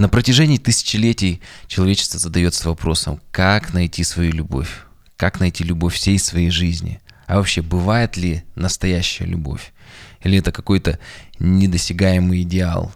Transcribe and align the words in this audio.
На 0.00 0.08
протяжении 0.08 0.56
тысячелетий 0.56 1.42
человечество 1.66 2.18
задается 2.18 2.70
вопросом, 2.70 3.20
как 3.30 3.74
найти 3.74 4.02
свою 4.02 4.32
любовь, 4.32 4.86
как 5.18 5.40
найти 5.40 5.62
любовь 5.62 5.92
всей 5.92 6.18
своей 6.18 6.48
жизни. 6.48 7.02
А 7.26 7.36
вообще, 7.36 7.60
бывает 7.60 8.16
ли 8.16 8.42
настоящая 8.54 9.26
любовь? 9.26 9.74
Или 10.22 10.38
это 10.38 10.52
какой-то 10.52 10.98
недосягаемый 11.38 12.40
идеал? 12.44 12.94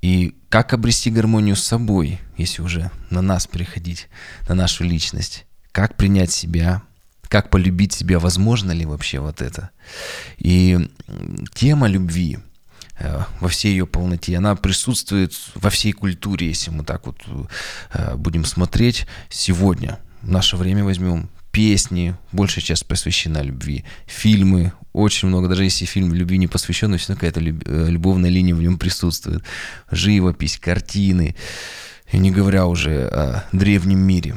И 0.00 0.36
как 0.48 0.72
обрести 0.74 1.10
гармонию 1.10 1.56
с 1.56 1.64
собой, 1.64 2.20
если 2.36 2.62
уже 2.62 2.92
на 3.10 3.20
нас 3.20 3.48
переходить, 3.48 4.06
на 4.48 4.54
нашу 4.54 4.84
личность? 4.84 5.44
Как 5.72 5.96
принять 5.96 6.30
себя? 6.30 6.82
Как 7.22 7.50
полюбить 7.50 7.94
себя? 7.94 8.20
Возможно 8.20 8.70
ли 8.70 8.86
вообще 8.86 9.18
вот 9.18 9.42
это? 9.42 9.70
И 10.38 10.88
тема 11.52 11.88
любви 11.88 12.38
во 13.40 13.48
всей 13.48 13.72
ее 13.72 13.86
полноте, 13.86 14.36
она 14.36 14.54
присутствует 14.54 15.34
во 15.54 15.70
всей 15.70 15.92
культуре, 15.92 16.48
если 16.48 16.70
мы 16.70 16.84
так 16.84 17.06
вот 17.06 17.18
э, 17.92 18.16
будем 18.16 18.44
смотреть 18.44 19.06
сегодня. 19.28 19.98
В 20.22 20.30
наше 20.30 20.56
время 20.56 20.84
возьмем 20.84 21.28
песни, 21.50 22.14
большая 22.32 22.64
часть 22.64 22.86
посвящена 22.86 23.42
любви, 23.42 23.84
фильмы, 24.06 24.72
очень 24.92 25.28
много, 25.28 25.48
даже 25.48 25.64
если 25.64 25.84
фильм 25.84 26.12
любви 26.12 26.38
не 26.38 26.48
посвящен, 26.48 26.90
но 26.90 26.96
все 26.96 27.12
равно 27.12 27.20
какая-то 27.20 27.40
э, 27.40 27.90
любовная 27.90 28.30
линия 28.30 28.54
в 28.54 28.62
нем 28.62 28.78
присутствует. 28.78 29.42
Живопись, 29.90 30.58
картины, 30.58 31.36
и 32.12 32.18
не 32.18 32.30
говоря 32.30 32.66
уже 32.66 33.06
о 33.08 33.44
древнем 33.52 34.00
мире. 34.00 34.36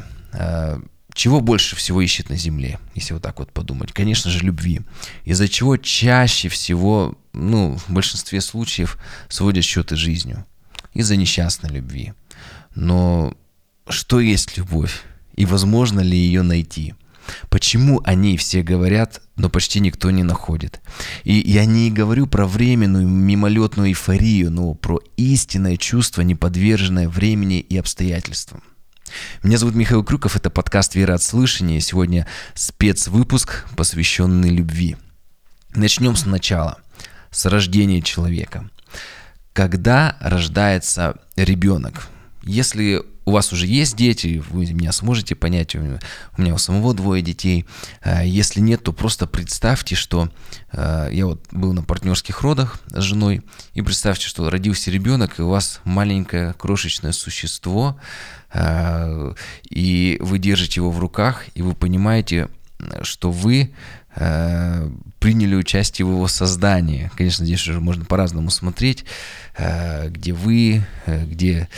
Чего 1.19 1.41
больше 1.41 1.75
всего 1.75 1.99
ищет 2.01 2.29
на 2.29 2.37
Земле, 2.37 2.79
если 2.95 3.13
вот 3.13 3.21
так 3.21 3.39
вот 3.39 3.51
подумать? 3.51 3.91
Конечно 3.91 4.31
же, 4.31 4.39
любви. 4.39 4.79
Из-за 5.25 5.49
чего 5.49 5.75
чаще 5.75 6.47
всего, 6.47 7.17
ну, 7.33 7.75
в 7.75 7.91
большинстве 7.91 8.39
случаев 8.39 8.97
сводят 9.27 9.65
счеты 9.65 9.97
жизнью. 9.97 10.45
Из-за 10.93 11.17
несчастной 11.17 11.71
любви. 11.71 12.13
Но 12.73 13.35
что 13.89 14.21
есть 14.21 14.55
любовь? 14.55 15.03
И 15.35 15.45
возможно 15.45 15.99
ли 15.99 16.17
ее 16.17 16.41
найти? 16.41 16.93
Почему 17.49 18.01
о 18.05 18.13
ней 18.13 18.37
все 18.37 18.63
говорят, 18.63 19.21
но 19.35 19.49
почти 19.49 19.81
никто 19.81 20.11
не 20.11 20.23
находит? 20.23 20.79
И 21.25 21.33
я 21.33 21.65
не 21.65 21.91
говорю 21.91 22.27
про 22.27 22.47
временную 22.47 23.05
мимолетную 23.05 23.89
эйфорию, 23.89 24.51
но 24.51 24.73
про 24.73 25.01
истинное 25.17 25.75
чувство, 25.75 26.21
не 26.21 26.35
подверженное 26.35 27.09
времени 27.09 27.59
и 27.59 27.77
обстоятельствам. 27.77 28.63
Меня 29.43 29.57
зовут 29.57 29.75
Михаил 29.75 30.03
Крюков, 30.03 30.35
это 30.35 30.49
подкаст 30.49 30.95
«Вера 30.95 31.15
от 31.15 31.23
слышания». 31.23 31.79
Сегодня 31.79 32.27
спецвыпуск, 32.53 33.65
посвященный 33.75 34.49
любви. 34.49 34.97
Начнем 35.75 36.15
сначала, 36.15 36.79
с 37.31 37.45
рождения 37.45 38.01
человека. 38.01 38.69
Когда 39.53 40.17
рождается 40.19 41.19
ребенок? 41.35 42.07
Если 42.43 43.01
у 43.25 43.31
вас 43.31 43.53
уже 43.53 43.67
есть 43.67 43.95
дети, 43.95 44.43
вы 44.49 44.65
меня 44.65 44.91
сможете 44.91 45.35
понять, 45.35 45.75
у 45.75 45.79
меня, 45.79 45.99
у 46.37 46.41
меня 46.41 46.55
у 46.55 46.57
самого 46.57 46.93
двое 46.93 47.21
детей. 47.21 47.65
А, 48.01 48.23
если 48.23 48.59
нет, 48.59 48.83
то 48.83 48.91
просто 48.91 49.27
представьте, 49.27 49.95
что 49.95 50.29
а, 50.71 51.09
я 51.09 51.27
вот 51.27 51.45
был 51.51 51.73
на 51.73 51.83
партнерских 51.83 52.41
родах 52.41 52.79
с 52.87 53.01
женой, 53.01 53.43
и 53.73 53.81
представьте, 53.81 54.27
что 54.27 54.49
родился 54.49 54.89
ребенок, 54.89 55.39
и 55.39 55.43
у 55.43 55.49
вас 55.49 55.79
маленькое 55.83 56.53
крошечное 56.53 57.11
существо, 57.11 57.99
а, 58.51 59.33
и 59.69 60.17
вы 60.21 60.39
держите 60.39 60.79
его 60.79 60.89
в 60.89 60.99
руках, 60.99 61.45
и 61.53 61.61
вы 61.61 61.75
понимаете, 61.75 62.49
что 63.03 63.29
вы 63.29 63.73
Э, 64.15 64.89
приняли 65.19 65.55
участие 65.55 66.05
в 66.05 66.11
его 66.11 66.27
создании. 66.27 67.11
Конечно, 67.15 67.45
здесь 67.45 67.67
уже 67.67 67.79
можно 67.79 68.05
по-разному 68.05 68.49
смотреть, 68.49 69.05
э, 69.57 70.09
где 70.09 70.33
вы, 70.33 70.83
э, 71.05 71.25
где, 71.25 71.69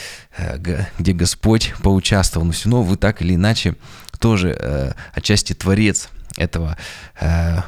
где 0.98 1.12
Господь 1.12 1.74
поучаствовал, 1.82 2.46
но 2.46 2.52
все 2.52 2.70
равно 2.70 2.82
вы 2.82 2.96
так 2.96 3.20
или 3.20 3.34
иначе 3.34 3.74
тоже 4.18 4.94
отчасти 5.14 5.52
творец 5.52 6.08
этого 6.36 6.78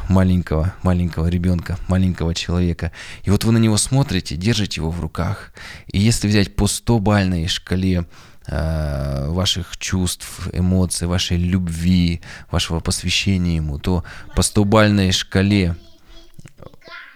маленького, 0.09 0.73
маленького 0.83 1.27
ребенка, 1.27 1.77
маленького 1.89 2.35
человека. 2.35 2.93
И 3.25 3.31
вот 3.31 3.43
вы 3.45 3.53
на 3.53 3.59
него 3.59 3.77
смотрите, 3.77 4.37
держите 4.37 4.81
его 4.81 4.91
в 4.91 5.01
руках. 5.01 5.53
И 5.89 5.99
если 5.99 6.29
взять 6.29 6.55
по 6.55 6.65
100-бальной 6.65 7.49
шкале 7.49 8.05
ваших 8.47 9.79
чувств, 9.79 10.49
эмоций, 10.53 11.09
вашей 11.09 11.39
любви, 11.39 12.21
вашего 12.51 12.81
посвящения 12.81 13.57
ему, 13.57 13.79
то 13.79 14.05
по 14.37 14.43
стобальной 14.43 15.13
шкале 15.13 15.77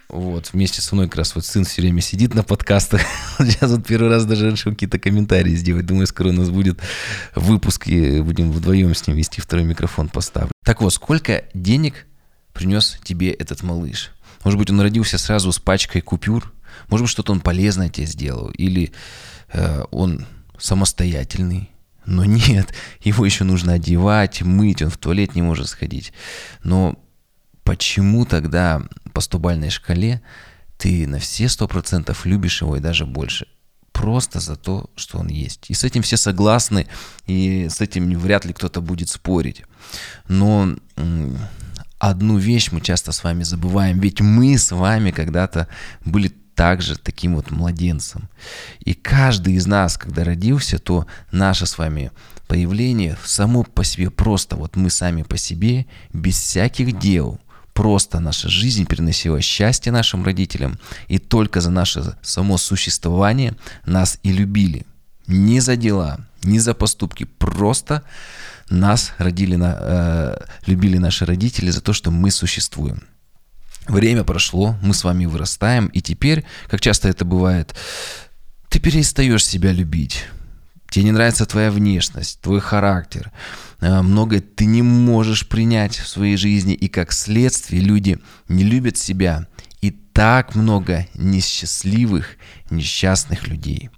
вот, 0.09 0.55
вместе 0.55 0.81
со 0.81 0.95
мной 0.95 1.07
как 1.07 1.17
раз 1.17 1.35
вот 1.35 1.45
сын 1.45 1.65
все 1.65 1.83
время 1.83 2.01
сидит 2.01 2.35
на 2.35 2.43
подкастах. 2.43 3.03
Сейчас 3.39 3.71
вот 3.71 3.87
первый 3.87 4.09
раз 4.09 4.25
даже 4.25 4.51
решил 4.51 4.73
какие-то 4.73 4.99
комментарии 4.99 5.55
сделать. 5.55 5.85
Думаю, 5.85 6.07
скоро 6.07 6.29
у 6.29 6.33
нас 6.33 6.49
будет 6.49 6.81
выпуск, 7.35 7.89
и 7.89 8.23
будем 8.23 8.51
вдвоем 8.51 8.95
с 8.95 9.07
ним 9.07 9.17
вести, 9.17 9.43
второй 9.43 9.67
микрофон 9.67 10.09
поставлю. 10.09 10.51
Так 10.65 10.81
вот, 10.81 10.95
сколько 10.95 11.45
денег 11.53 12.07
принес 12.55 12.99
тебе 13.05 13.33
этот 13.33 13.63
малыш? 13.63 14.11
Может 14.45 14.59
быть, 14.59 14.71
он 14.71 14.81
родился 14.81 15.19
сразу 15.19 15.53
с 15.53 15.59
пачкой 15.59 16.01
купюр? 16.01 16.55
Может 16.89 17.05
быть, 17.05 17.11
что-то 17.11 17.33
он 17.33 17.41
полезное 17.41 17.91
тебе 17.91 18.07
сделал? 18.07 18.49
Или 18.51 18.93
э, 19.53 19.85
он 19.91 20.27
самостоятельный. 20.59 21.71
Но 22.07 22.25
нет, 22.25 22.73
его 23.01 23.27
еще 23.27 23.45
нужно 23.45 23.75
одевать, 23.75 24.43
мыть, 24.43 24.81
он 24.83 24.89
в 24.89 24.97
туалет 24.97 25.35
не 25.35 25.43
может 25.43 25.69
сходить. 25.69 26.13
Но 26.65 26.99
почему 27.65 28.25
тогда 28.25 28.83
по 29.13 29.21
стобальной 29.21 29.69
шкале 29.69 30.23
ты 30.79 31.07
на 31.07 31.19
все 31.19 31.49
сто 31.51 31.69
процентов 31.69 32.25
любишь 32.25 32.63
его 32.63 32.77
и 32.77 32.81
даже 32.81 33.05
больше? 33.05 33.47
Просто 33.93 34.41
за 34.41 34.57
то, 34.57 34.89
что 34.97 35.19
он 35.19 35.29
есть. 35.29 35.67
И 35.69 35.75
с 35.75 35.85
этим 35.85 36.03
все 36.03 36.17
согласны, 36.17 36.87
и 37.27 37.69
с 37.69 37.81
этим 37.81 38.09
вряд 38.19 38.47
ли 38.47 38.55
кто-то 38.55 38.81
будет 38.81 39.11
спорить. 39.11 39.65
Но 40.29 40.77
одну 41.99 42.39
вещь 42.39 42.71
мы 42.71 42.81
часто 42.81 43.13
с 43.13 43.23
вами 43.23 43.43
забываем, 43.43 44.01
ведь 44.01 44.21
мы 44.21 44.57
с 44.57 44.71
вами 44.71 45.11
когда-то 45.11 45.69
были 46.05 46.33
также 46.59 46.97
таким 46.97 47.37
вот 47.37 47.53
младенцем. 47.53 48.29
И 48.81 48.93
каждый 48.93 49.55
из 49.55 49.67
нас, 49.69 49.97
когда 49.97 50.25
родился, 50.25 50.81
то 50.81 51.07
наше 51.31 51.67
с 51.67 51.79
вами 51.79 52.11
появление 52.49 53.17
само 53.25 53.63
по 53.63 53.85
себе 53.85 54.11
просто, 54.11 54.57
вот 54.57 54.75
мы 54.75 54.91
сами 54.91 55.23
по 55.23 55.37
себе, 55.37 55.87
без 56.13 56.37
всяких 56.37 56.99
дел, 56.99 57.39
просто 57.75 58.19
наша 58.19 58.49
жизнь 58.49 58.87
переносила 58.87 59.41
счастье 59.41 59.93
нашим 59.93 60.25
родителям, 60.25 60.81
и 61.07 61.19
только 61.19 61.61
за 61.61 61.71
наше 61.71 62.17
само 62.23 62.59
существование 62.59 63.55
нас 63.87 64.19
и 64.25 64.33
любили. 64.33 64.85
Не 65.29 65.61
за 65.61 65.77
дела, 65.77 66.27
не 66.43 66.59
за 66.59 66.75
поступки, 66.75 67.23
просто 67.23 68.03
нас 68.69 69.13
родили, 69.19 69.57
э, 69.61 70.39
любили 70.67 70.99
наши 70.99 71.25
родители 71.25 71.71
за 71.71 71.83
то, 71.83 71.93
что 71.93 72.11
мы 72.11 72.33
существуем. 72.33 73.05
Время 73.89 74.23
прошло, 74.23 74.77
мы 74.83 74.93
с 74.93 75.03
вами 75.03 75.25
вырастаем, 75.25 75.87
и 75.87 76.03
теперь, 76.03 76.45
как 76.69 76.81
часто 76.81 77.09
это 77.09 77.25
бывает, 77.25 77.75
ты 78.69 78.81
перестаешь 78.81 79.47
себя 79.47 79.73
любить. 79.73 80.27
Тебе 80.91 81.07
не 81.07 81.13
нравится 81.13 81.47
твоя 81.47 81.71
внешность, 81.71 82.41
твой 82.41 82.61
характер. 82.61 83.33
А, 83.81 84.03
многое 84.03 84.41
ты 84.41 84.67
не 84.67 84.83
можешь 84.83 85.49
принять 85.49 85.97
в 85.97 86.07
своей 86.07 86.37
жизни, 86.37 86.75
и 86.75 86.89
как 86.89 87.13
следствие 87.13 87.83
люди 87.83 88.19
не 88.49 88.63
любят 88.63 88.99
себя. 88.99 89.47
И 89.81 89.91
так 89.91 90.55
много 90.55 91.07
несчастливых, 91.15 92.37
несчастных 92.71 93.49
людей. 93.49 93.91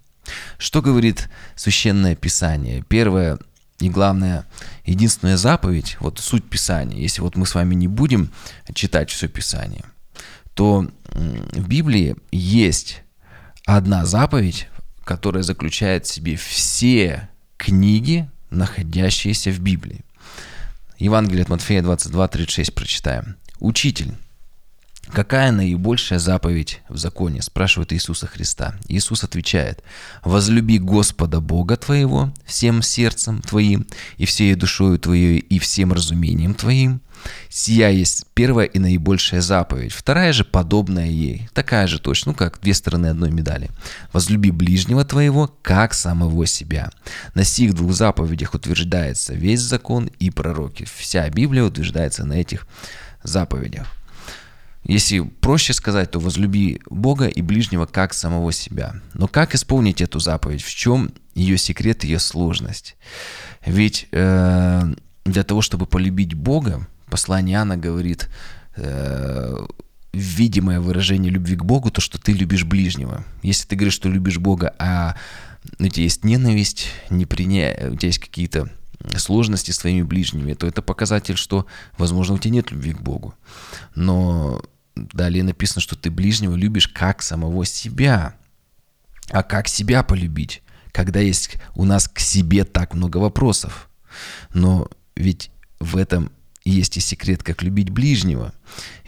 Что 0.59 0.83
говорит 0.83 1.29
Священное 1.57 2.15
Писание? 2.15 2.85
Первое 2.89 3.39
и 3.81 3.89
главное, 3.89 4.47
единственная 4.85 5.37
заповедь, 5.37 5.97
вот 6.01 6.19
суть 6.19 6.49
Писания, 6.49 6.99
если 6.99 7.23
вот 7.23 7.37
мы 7.37 7.47
с 7.47 7.55
вами 7.55 7.75
не 7.75 7.89
будем 7.89 8.31
читать 8.75 9.11
все 9.11 9.27
Писание, 9.27 9.85
то 10.55 10.87
в 11.13 11.69
Библии 11.69 12.17
есть 12.31 13.03
одна 13.65 14.05
заповедь, 14.05 14.69
которая 15.05 15.43
заключает 15.43 16.07
в 16.07 16.13
себе 16.13 16.37
все 16.37 17.29
книги, 17.57 18.29
находящиеся 18.51 19.51
в 19.51 19.61
Библии. 19.61 20.05
Евангелие 20.99 21.43
от 21.43 21.49
Матфея 21.49 21.83
22:36 21.83 22.73
прочитаем. 22.73 23.37
«Учитель, 23.59 24.15
Какая 25.13 25.51
наибольшая 25.51 26.21
заповедь 26.21 26.83
в 26.89 26.97
законе? 26.97 27.43
Спрашивает 27.43 27.93
Иисуса 27.93 28.29
Христа. 28.29 28.77
Иисус 28.89 29.25
отвечает, 29.25 29.83
возлюби 30.23 30.79
Господа 30.79 31.41
Бога 31.41 31.77
твоего 31.77 32.33
всем 32.47 32.81
сердцем 32.81 33.43
твоим 33.43 33.87
и 34.19 34.25
всей 34.25 34.55
душою 34.55 34.99
твоей 35.01 35.39
и 35.39 35.59
всем 35.59 35.93
разумением 35.93 36.55
твоим. 36.55 37.01
Сия 37.49 37.91
есть 37.91 38.25
первая 38.35 38.67
и 38.67 38.79
наибольшая 38.79 39.41
заповедь. 39.41 39.93
Вторая 39.93 40.33
же 40.33 40.45
подобная 40.45 41.09
ей, 41.09 41.49
такая 41.53 41.87
же 41.89 41.99
точно, 41.99 42.33
ну 42.33 42.39
как 42.39 42.61
две 42.61 42.73
стороны 42.73 43.09
одной 43.09 43.31
медали. 43.31 43.69
Возлюби 44.13 44.53
ближнего 44.53 45.05
твоего, 45.05 45.53
как 45.63 45.93
самого 45.93 46.47
себя. 46.47 46.91
На 47.35 47.43
сих 47.45 47.75
двух 47.75 47.93
заповедях 47.93 48.55
утверждается 48.55 49.35
весь 49.35 49.61
закон 49.61 50.09
и 50.21 50.31
пророки. 50.31 50.87
Вся 50.97 51.29
Библия 51.31 51.65
утверждается 51.65 52.25
на 52.25 52.35
этих 52.35 52.67
заповедях. 53.23 53.89
Если 54.85 55.21
проще 55.21 55.73
сказать, 55.73 56.11
то 56.11 56.19
возлюби 56.19 56.81
Бога 56.89 57.27
и 57.27 57.43
ближнего 57.43 57.87
как 57.87 58.15
самого 58.15 58.51
себя. 58.53 58.95
Но 59.15 59.29
как 59.29 59.55
исполнить 59.55 60.01
эту 60.01 60.21
заповедь? 60.21 60.63
В 60.63 60.75
чем 60.75 61.13
ее 61.35 61.59
секрет, 61.59 62.03
ее 62.05 62.19
сложность? 62.19 62.97
Ведь 63.65 64.09
э, 64.11 64.95
для 65.25 65.45
того, 65.45 65.61
чтобы 65.61 65.87
полюбить 65.87 66.35
Бога, 66.35 66.89
послание 67.11 67.57
Иоанна 67.57 67.77
говорит, 67.77 68.29
э, 68.77 69.67
видимое 70.13 70.81
выражение 70.81 71.31
любви 71.31 71.57
к 71.57 71.65
Богу, 71.65 71.91
то, 71.91 72.01
что 72.01 72.19
ты 72.19 72.33
любишь 72.33 72.65
ближнего. 72.65 73.25
Если 73.43 73.67
ты 73.67 73.77
говоришь, 73.77 73.95
что 73.95 74.09
любишь 74.09 74.39
Бога, 74.39 74.75
а 74.79 75.17
у 75.79 75.89
тебя 75.89 76.05
есть 76.05 76.25
ненависть, 76.25 76.89
неприня... 77.11 77.91
у 77.91 77.97
тебя 77.97 78.09
есть 78.09 78.19
какие-то 78.19 78.71
сложности 79.17 79.71
с 79.71 79.79
твоими 79.79 80.03
ближними, 80.03 80.55
то 80.55 80.67
это 80.67 80.83
показатель, 80.83 81.37
что, 81.37 81.67
возможно, 81.97 82.35
у 82.35 82.39
тебя 82.39 82.55
нет 82.55 82.71
любви 82.71 82.93
к 82.93 83.01
Богу. 83.01 83.35
Но 83.95 84.63
далее 84.95 85.43
написано, 85.43 85.81
что 85.81 85.97
ты 85.97 86.11
ближнего 86.11 86.55
любишь 86.55 86.89
как 86.89 87.23
самого 87.23 87.65
себя. 87.65 88.35
А 89.31 89.43
как 89.43 89.69
себя 89.69 90.03
полюбить, 90.03 90.63
когда 90.93 91.21
есть 91.21 91.57
у 91.75 91.85
нас 91.85 92.09
к 92.09 92.19
себе 92.19 92.65
так 92.65 92.95
много 92.95 93.19
вопросов? 93.19 93.89
Но 94.53 94.89
ведь 95.15 95.51
в 95.79 95.97
этом 95.97 96.33
есть 96.65 96.97
и 96.97 97.01
секрет, 97.01 97.43
как 97.43 97.63
любить 97.63 97.91
ближнего. 97.91 98.53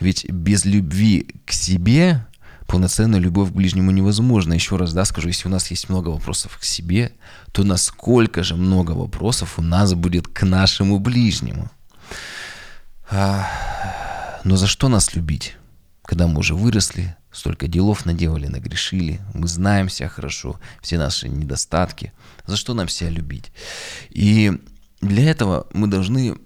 Ведь 0.00 0.29
без 0.31 0.65
любви 0.65 1.35
к 1.44 1.53
себе 1.53 2.27
полноценная 2.67 3.20
любовь 3.20 3.50
к 3.50 3.55
ближнему 3.55 3.91
невозможна. 3.91 4.55
Еще 4.55 4.76
раз, 4.76 4.93
да, 4.93 5.05
скажу, 5.05 5.29
если 5.29 5.49
у 5.49 5.50
нас 5.50 5.70
есть 5.70 5.88
много 5.88 6.09
вопросов 6.09 6.59
к 6.59 6.64
себе, 6.64 7.12
то 7.53 7.64
насколько 7.64 8.43
же 8.43 8.56
много 8.56 8.93
вопросов 8.93 9.59
у 9.59 9.62
нас 9.62 9.94
будет 9.94 10.29
к 10.29 10.43
нашему 10.44 10.99
ближнему. 10.99 11.70
А, 13.11 13.49
но 14.44 14.56
за 14.56 14.67
что 14.67 14.88
нас 14.88 15.14
любить? 15.14 15.56
Когда 16.05 16.26
мы 16.26 16.38
уже 16.41 16.55
выросли, 16.55 17.17
столько 17.31 17.69
делов 17.69 18.06
наделали, 18.06 18.47
нагрешили, 18.47 19.20
мы 19.35 19.49
знаем 19.49 19.88
себя 19.88 20.08
хорошо, 20.08 20.58
все 20.81 20.99
наши 20.99 21.29
недостатки. 21.29 22.12
За 22.47 22.56
что 22.56 22.75
нам 22.75 22.88
себя 22.88 23.11
любить? 23.11 23.53
И 24.11 24.53
для 25.00 25.31
этого 25.31 25.67
мы 25.73 25.87
должны 25.87 26.37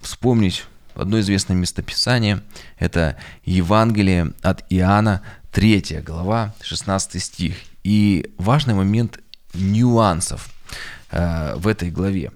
вспомнить 0.00 0.64
одно 0.96 1.20
известное 1.20 1.56
местописание. 1.56 2.42
Это 2.78 3.16
Евангелие 3.44 4.32
от 4.42 4.64
Иоанна, 4.70 5.22
3 5.52 6.02
глава, 6.04 6.54
16 6.62 7.22
стих. 7.22 7.56
И 7.84 8.32
важный 8.38 8.74
момент 8.74 9.20
нюансов 9.54 10.50
э, 11.10 11.54
в 11.56 11.68
этой 11.68 11.90
главе. 11.90 12.32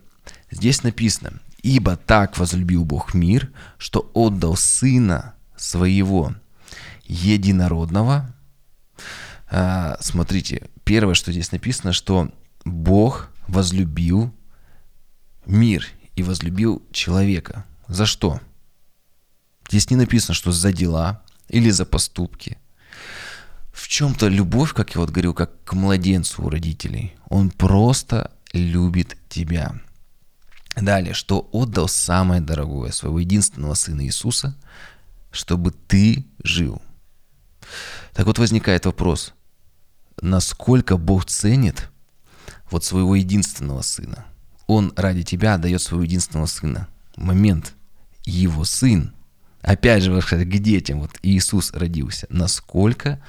Здесь 0.51 0.83
написано, 0.83 1.41
«Ибо 1.63 1.97
так 1.97 2.39
возлюбил 2.39 2.85
Бог 2.85 3.15
мир, 3.15 3.51
что 3.79 4.11
отдал 4.15 4.57
Сына 4.57 5.35
Своего 5.57 6.35
Единородного». 7.05 8.35
Э, 9.51 9.97
смотрите, 10.01 10.69
первое, 10.85 11.15
что 11.15 11.33
здесь 11.33 11.53
написано, 11.53 11.93
что 11.93 12.31
Бог 12.65 13.31
возлюбил 13.49 14.33
мир 15.47 15.87
и 16.15 16.23
возлюбил 16.23 16.83
человека. 16.93 17.65
За 17.89 18.07
что? 18.07 18.41
Здесь 19.71 19.89
не 19.89 19.97
написано, 19.97 20.35
что 20.35 20.51
за 20.51 20.73
дела 20.73 21.23
или 21.49 21.71
за 21.71 21.85
поступки. 21.85 22.59
В 23.73 23.87
чем-то 23.87 24.27
любовь, 24.27 24.75
как 24.75 24.97
я 24.97 25.01
вот 25.01 25.11
говорил, 25.11 25.33
как 25.33 25.63
к 25.63 25.75
младенцу 25.75 26.43
у 26.43 26.51
родителей. 26.51 27.15
Он 27.29 27.51
просто 27.51 28.33
любит 28.53 29.17
тебя. 29.29 29.81
Далее, 30.75 31.15
что 31.15 31.49
отдал 31.53 31.87
самое 31.87 32.41
дорогое, 32.41 32.91
своего 32.91 33.21
единственного 33.21 33.75
сына 33.75 34.05
Иисуса, 34.05 34.57
чтобы 35.31 35.71
ты 35.71 36.27
жил. 36.43 36.83
Так 38.13 38.27
вот 38.27 38.41
возникает 38.41 38.87
вопрос, 38.87 39.35
насколько 40.21 40.97
Бог 40.97 41.27
ценит 41.27 41.91
вот 42.73 42.85
своего 42.85 43.15
единственного 43.15 43.83
сына? 43.83 44.27
Он 44.67 44.93
ради 44.97 45.23
тебя 45.23 45.55
отдает 45.55 45.81
своего 45.81 46.03
единственного 46.03 46.47
сына. 46.47 46.89
Момент. 47.15 47.75
Его 48.25 48.65
сын. 48.65 49.15
Опять 49.63 50.03
же, 50.03 50.21
к 50.21 50.59
детям. 50.59 51.01
Вот 51.01 51.11
Иисус 51.23 51.73
родился. 51.73 52.27
Насколько 52.31 53.21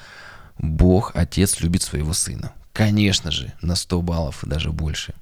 Бог, 0.57 1.11
Отец, 1.15 1.59
любит 1.59 1.81
своего 1.81 2.13
сына? 2.13 2.53
Конечно 2.73 3.31
же, 3.31 3.53
на 3.61 3.75
100 3.75 4.01
баллов 4.01 4.43
и 4.43 4.49
даже 4.49 4.71
больше. 4.71 5.13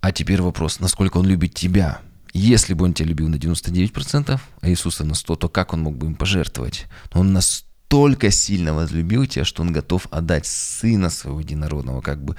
А 0.00 0.12
теперь 0.12 0.42
вопрос, 0.42 0.80
насколько 0.80 1.18
он 1.18 1.26
любит 1.26 1.54
тебя? 1.54 2.00
Если 2.32 2.74
бы 2.74 2.84
он 2.84 2.94
тебя 2.94 3.08
любил 3.08 3.28
на 3.28 3.36
99%, 3.36 4.40
а 4.60 4.68
Иисуса 4.68 5.04
на 5.04 5.12
100%, 5.12 5.36
то 5.36 5.48
как 5.48 5.72
он 5.72 5.82
мог 5.82 5.96
бы 5.96 6.06
им 6.06 6.14
пожертвовать? 6.16 6.86
Он 7.12 7.32
настолько 7.32 7.74
настолько 7.94 8.32
сильно 8.32 8.74
возлюбил 8.74 9.24
тебя, 9.26 9.44
что 9.44 9.62
он 9.62 9.72
готов 9.72 10.08
отдать 10.10 10.46
сына 10.46 11.10
своего 11.10 11.38
единородного, 11.38 12.00
как 12.00 12.24
бы. 12.24 12.34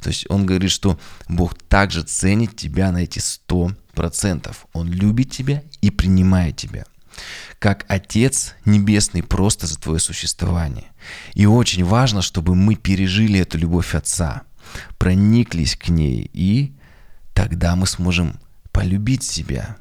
То 0.00 0.10
есть 0.10 0.24
он 0.28 0.46
говорит, 0.46 0.70
что 0.70 1.00
Бог 1.28 1.54
также 1.54 2.02
ценит 2.02 2.54
тебя 2.54 2.92
на 2.92 2.98
эти 2.98 3.18
сто 3.18 3.72
процентов. 3.92 4.66
Он 4.72 4.88
любит 4.88 5.32
тебя 5.32 5.64
и 5.80 5.90
принимает 5.90 6.56
тебя 6.56 6.84
как 7.58 7.84
Отец 7.88 8.54
Небесный 8.64 9.22
просто 9.22 9.66
за 9.66 9.78
твое 9.78 10.00
существование. 10.00 10.86
И 11.34 11.46
очень 11.46 11.84
важно, 11.84 12.22
чтобы 12.22 12.54
мы 12.54 12.74
пережили 12.74 13.40
эту 13.40 13.58
любовь 13.58 13.94
Отца, 13.94 14.42
прониклись 14.98 15.76
к 15.76 15.88
ней, 15.88 16.30
и 16.32 16.74
тогда 17.34 17.76
мы 17.76 17.86
сможем 17.86 18.38
полюбить 18.72 19.24
себя. 19.24 19.76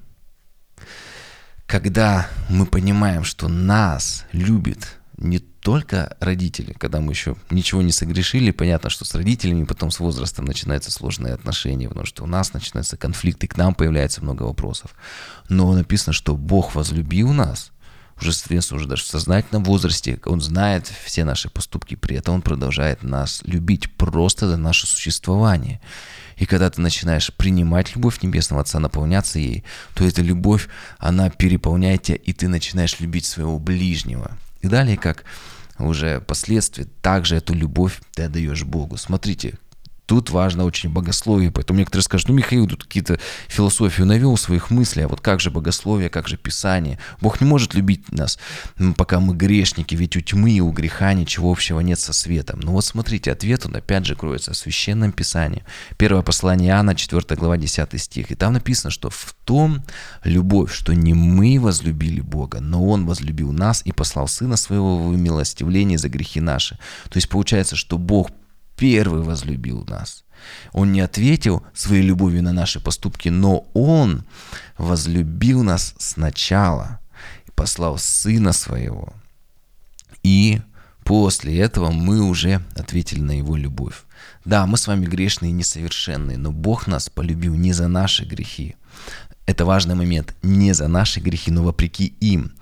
Когда 1.65 2.27
мы 2.49 2.65
понимаем, 2.65 3.23
что 3.23 3.47
нас 3.47 4.25
любит 4.31 4.99
не 5.17 5.39
только 5.61 6.15
родители, 6.19 6.73
когда 6.73 7.01
мы 7.01 7.11
еще 7.11 7.35
ничего 7.49 7.81
не 7.81 7.91
согрешили, 7.91 8.51
понятно, 8.51 8.89
что 8.89 9.05
с 9.05 9.13
родителями 9.13 9.65
потом 9.65 9.91
с 9.91 9.99
возрастом 9.99 10.45
начинаются 10.45 10.91
сложные 10.91 11.33
отношения, 11.33 11.89
потому 11.89 12.05
что 12.05 12.23
у 12.23 12.27
нас 12.27 12.53
начинаются 12.53 12.97
конфликты, 12.97 13.47
к 13.47 13.57
нам 13.57 13.75
появляется 13.75 14.21
много 14.21 14.43
вопросов. 14.43 14.95
Но 15.49 15.73
написано, 15.73 16.13
что 16.13 16.35
Бог 16.35 16.75
возлюбил 16.75 17.33
нас, 17.33 17.71
уже, 18.21 18.33
соответственно, 18.33 18.79
уже 18.79 18.89
даже 18.89 19.03
в 19.03 19.07
сознательном 19.07 19.63
возрасте, 19.63 20.19
Он 20.25 20.41
знает 20.41 20.91
все 21.05 21.23
наши 21.23 21.49
поступки, 21.49 21.95
при 21.95 22.17
этом 22.17 22.35
Он 22.35 22.41
продолжает 22.41 23.03
нас 23.03 23.41
любить 23.45 23.91
просто 23.93 24.47
за 24.47 24.57
наше 24.57 24.87
существование. 24.87 25.79
И 26.37 26.45
когда 26.45 26.69
ты 26.69 26.81
начинаешь 26.81 27.33
принимать 27.33 27.95
любовь 27.95 28.21
Небесного 28.21 28.61
Отца, 28.61 28.79
наполняться 28.79 29.39
ей, 29.39 29.63
то 29.93 30.05
эта 30.05 30.21
любовь, 30.21 30.67
она 30.97 31.29
переполняет 31.29 32.03
тебя, 32.03 32.17
и 32.17 32.31
ты 32.33 32.47
начинаешь 32.47 32.99
любить 32.99 33.25
своего 33.25 33.59
ближнего– 33.59 34.37
и 34.61 34.67
далее, 34.67 34.97
как 34.97 35.23
уже 35.77 36.19
последствия, 36.21 36.85
также 37.01 37.35
эту 37.37 37.53
любовь 37.53 38.01
ты 38.13 38.23
отдаешь 38.23 38.63
Богу. 38.63 38.97
Смотрите, 38.97 39.57
Тут 40.09 40.31
важно 40.31 40.65
очень 40.65 40.89
богословие, 40.89 41.51
поэтому 41.51 41.77
некоторые 41.77 42.01
скажут, 42.03 42.29
ну, 42.29 42.33
Михаил 42.33 42.65
тут 42.65 42.85
какие-то 42.85 43.19
философию 43.47 44.07
навел 44.07 44.37
своих 44.37 44.71
мыслей, 44.71 45.03
а 45.03 45.07
вот 45.07 45.21
как 45.21 45.39
же 45.39 45.51
богословие, 45.51 46.09
как 46.09 46.27
же 46.27 46.35
Писание? 46.35 46.97
Бог 47.21 47.39
не 47.41 47.45
может 47.45 47.75
любить 47.75 48.11
нас, 48.11 48.39
пока 48.97 49.19
мы 49.19 49.35
грешники, 49.35 49.93
ведь 49.93 50.17
у 50.17 50.21
тьмы 50.21 50.49
и 50.49 50.61
у 50.61 50.71
греха 50.71 51.13
ничего 51.13 51.51
общего 51.51 51.79
нет 51.81 51.99
со 51.99 52.11
светом. 52.11 52.59
Но 52.59 52.71
вот 52.71 52.85
смотрите, 52.85 53.31
ответ 53.31 53.67
он 53.67 53.75
опять 53.75 54.07
же 54.07 54.15
кроется 54.15 54.53
в 54.53 54.57
Священном 54.57 55.11
Писании. 55.11 55.63
Первое 55.95 56.23
послание 56.23 56.69
Иоанна, 56.69 56.95
4 56.95 57.21
глава, 57.35 57.57
10 57.57 58.01
стих. 58.01 58.31
И 58.31 58.35
там 58.35 58.53
написано, 58.53 58.89
что 58.89 59.11
в 59.11 59.35
том 59.45 59.83
любовь, 60.23 60.73
что 60.73 60.93
не 60.93 61.13
мы 61.13 61.59
возлюбили 61.59 62.21
Бога, 62.21 62.61
но 62.61 62.83
Он 62.83 63.05
возлюбил 63.05 63.51
нас 63.51 63.83
и 63.85 63.91
послал 63.91 64.27
Сына 64.27 64.57
Своего 64.57 65.07
в 65.07 65.15
милостивление 65.15 65.99
за 65.99 66.09
грехи 66.09 66.41
наши. 66.41 66.79
То 67.09 67.17
есть 67.17 67.29
получается, 67.29 67.75
что 67.75 67.99
Бог 67.99 68.31
первый 68.79 69.21
возлюбил 69.23 69.83
нас. 69.87 70.23
Он 70.71 70.93
не 70.93 71.01
ответил 71.01 71.63
своей 71.73 72.01
любовью 72.01 72.41
на 72.41 72.53
наши 72.53 72.79
поступки, 72.79 73.27
но 73.27 73.67
Он 73.73 74.23
возлюбил 74.77 75.63
нас 75.63 75.93
сначала 75.97 77.01
и 77.45 77.51
послал 77.51 77.97
Сына 77.97 78.53
Своего. 78.53 79.13
И 80.23 80.61
после 81.03 81.59
этого 81.59 81.91
мы 81.91 82.21
уже 82.21 82.63
ответили 82.75 83.19
на 83.19 83.37
Его 83.37 83.57
любовь. 83.57 84.05
Да, 84.45 84.65
мы 84.65 84.77
с 84.77 84.87
вами 84.87 85.05
грешные 85.05 85.51
и 85.51 85.53
несовершенные, 85.53 86.37
но 86.37 86.53
Бог 86.53 86.87
нас 86.87 87.09
полюбил 87.09 87.55
не 87.55 87.73
за 87.73 87.89
наши 87.89 88.23
грехи. 88.23 88.77
Это 89.45 89.65
важный 89.65 89.95
момент. 89.95 90.35
Не 90.41 90.73
за 90.73 90.87
наши 90.87 91.19
грехи, 91.19 91.51
но 91.51 91.63
вопреки 91.63 92.13
им. 92.21 92.53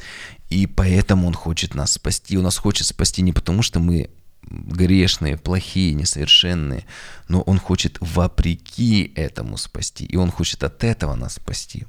И 0.49 0.65
поэтому 0.65 1.27
Он 1.27 1.33
хочет 1.33 1.75
нас 1.75 1.91
спасти. 1.91 2.37
Он 2.37 2.45
нас 2.45 2.57
хочет 2.57 2.87
спасти 2.87 3.21
не 3.21 3.33
потому, 3.33 3.61
что 3.61 3.79
мы 3.79 4.09
грешные, 4.49 5.37
плохие, 5.37 5.93
несовершенные, 5.93 6.85
но 7.27 7.41
Он 7.41 7.59
хочет 7.59 7.97
вопреки 7.99 9.11
этому 9.15 9.57
спасти, 9.57 10.05
и 10.05 10.15
Он 10.15 10.31
хочет 10.31 10.63
от 10.63 10.83
этого 10.83 11.15
нас 11.15 11.35
спасти. 11.35 11.85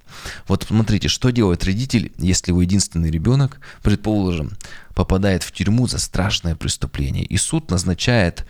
Вот 0.46 0.64
смотрите, 0.64 1.08
что 1.08 1.30
делает 1.30 1.64
родитель, 1.64 2.12
если 2.18 2.50
его 2.50 2.62
единственный 2.62 3.10
ребенок, 3.10 3.60
предположим, 3.82 4.52
попадает 4.94 5.42
в 5.42 5.52
тюрьму 5.52 5.86
за 5.86 5.98
страшное 5.98 6.56
преступление, 6.56 7.24
и 7.24 7.36
суд 7.36 7.70
назначает 7.70 8.44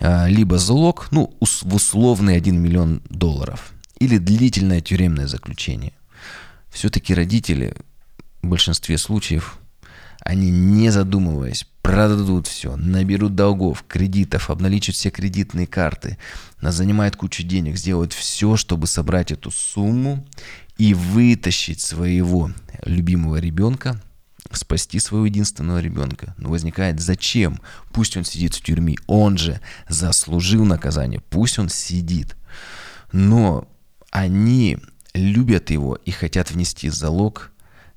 а, 0.00 0.26
либо 0.28 0.58
залог, 0.58 1.08
ну, 1.10 1.34
в 1.40 1.74
условный 1.74 2.36
1 2.36 2.58
миллион 2.58 3.02
долларов, 3.08 3.72
или 3.98 4.18
длительное 4.18 4.80
тюремное 4.80 5.26
заключение. 5.26 5.92
Все-таки 6.70 7.14
родители 7.14 7.74
в 8.42 8.48
большинстве 8.48 8.96
случаев 8.96 9.59
они, 10.20 10.50
не 10.50 10.90
задумываясь, 10.90 11.66
продадут 11.82 12.46
все, 12.46 12.76
наберут 12.76 13.34
долгов, 13.34 13.84
кредитов, 13.88 14.50
обналичат 14.50 14.94
все 14.94 15.10
кредитные 15.10 15.66
карты, 15.66 16.18
занимают 16.60 17.16
кучу 17.16 17.42
денег, 17.42 17.76
сделают 17.76 18.12
все, 18.12 18.56
чтобы 18.56 18.86
собрать 18.86 19.32
эту 19.32 19.50
сумму 19.50 20.26
и 20.76 20.94
вытащить 20.94 21.80
своего 21.80 22.50
любимого 22.84 23.36
ребенка, 23.36 24.00
спасти 24.52 24.98
своего 24.98 25.26
единственного 25.26 25.78
ребенка. 25.78 26.34
Но 26.36 26.50
возникает, 26.50 27.00
зачем? 27.00 27.60
Пусть 27.92 28.16
он 28.16 28.24
сидит 28.24 28.54
в 28.54 28.62
тюрьме, 28.62 28.96
он 29.06 29.38
же 29.38 29.60
заслужил 29.88 30.64
наказание, 30.64 31.20
пусть 31.30 31.58
он 31.58 31.68
сидит. 31.68 32.36
Но 33.12 33.68
они 34.10 34.78
любят 35.14 35.70
его 35.70 35.96
и 35.96 36.10
хотят 36.10 36.50
внести 36.50 36.88
залог 36.88 37.50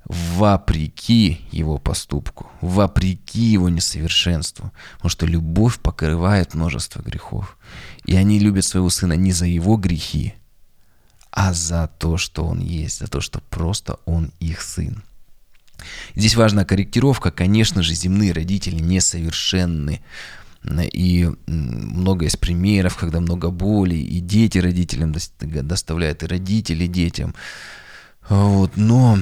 вопреки 0.06 1.42
его 1.52 1.78
поступку, 1.78 2.52
вопреки 2.62 3.42
его 3.42 3.70
несовершенству. 3.70 4.72
Потому 4.96 5.10
что 5.10 5.26
любовь 5.26 5.80
покрывает 5.80 6.54
множество 6.54 7.02
грехов. 7.02 7.58
И 8.06 8.16
они 8.16 8.40
любят 8.40 8.66
своего 8.66 8.90
сына 8.90 9.14
не 9.14 9.32
за 9.32 9.46
его 9.46 9.78
грехи, 9.78 10.34
а 11.32 11.54
за 11.54 11.88
то, 11.98 12.18
что 12.18 12.46
он 12.46 12.60
есть, 12.60 13.00
за 13.00 13.08
то, 13.08 13.22
что 13.22 13.40
просто 13.50 13.98
он 14.06 14.32
их 14.40 14.62
сын. 14.62 15.04
Здесь 16.16 16.36
важна 16.36 16.66
корректировка. 16.66 17.32
Конечно 17.32 17.82
же, 17.82 17.94
земные 17.94 18.34
родители 18.34 18.80
несовершенны. 18.80 20.02
И 20.94 21.30
много 21.48 22.26
есть 22.26 22.40
примеров, 22.40 22.96
когда 22.96 23.20
много 23.20 23.50
боли, 23.50 23.96
и 23.96 24.20
дети 24.20 24.60
родителям 24.60 25.14
доставляют, 25.42 26.24
и 26.24 26.28
родители 26.28 26.88
детям. 26.88 27.36
Вот, 28.30 28.72
но 28.76 29.18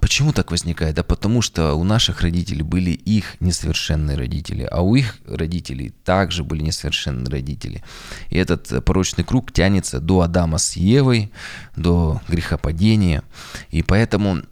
почему 0.00 0.32
так 0.32 0.50
возникает? 0.50 0.94
Да 0.94 1.02
потому 1.02 1.42
что 1.42 1.74
у 1.74 1.84
наших 1.84 2.20
родителей 2.20 2.62
были 2.62 2.90
их 2.90 3.36
несовершенные 3.40 4.16
родители, 4.16 4.62
а 4.70 4.82
у 4.82 4.94
их 4.94 5.16
родителей 5.26 5.92
также 6.04 6.44
были 6.44 6.62
несовершенные 6.62 7.30
родители. 7.30 7.82
И 8.30 8.36
этот 8.36 8.84
порочный 8.84 9.24
круг 9.24 9.52
тянется 9.52 10.00
до 10.00 10.20
Адама 10.20 10.58
с 10.58 10.76
Евой, 10.76 11.32
до 11.74 12.20
грехопадения. 12.28 13.24
И 13.70 13.82
поэтому 13.82 14.42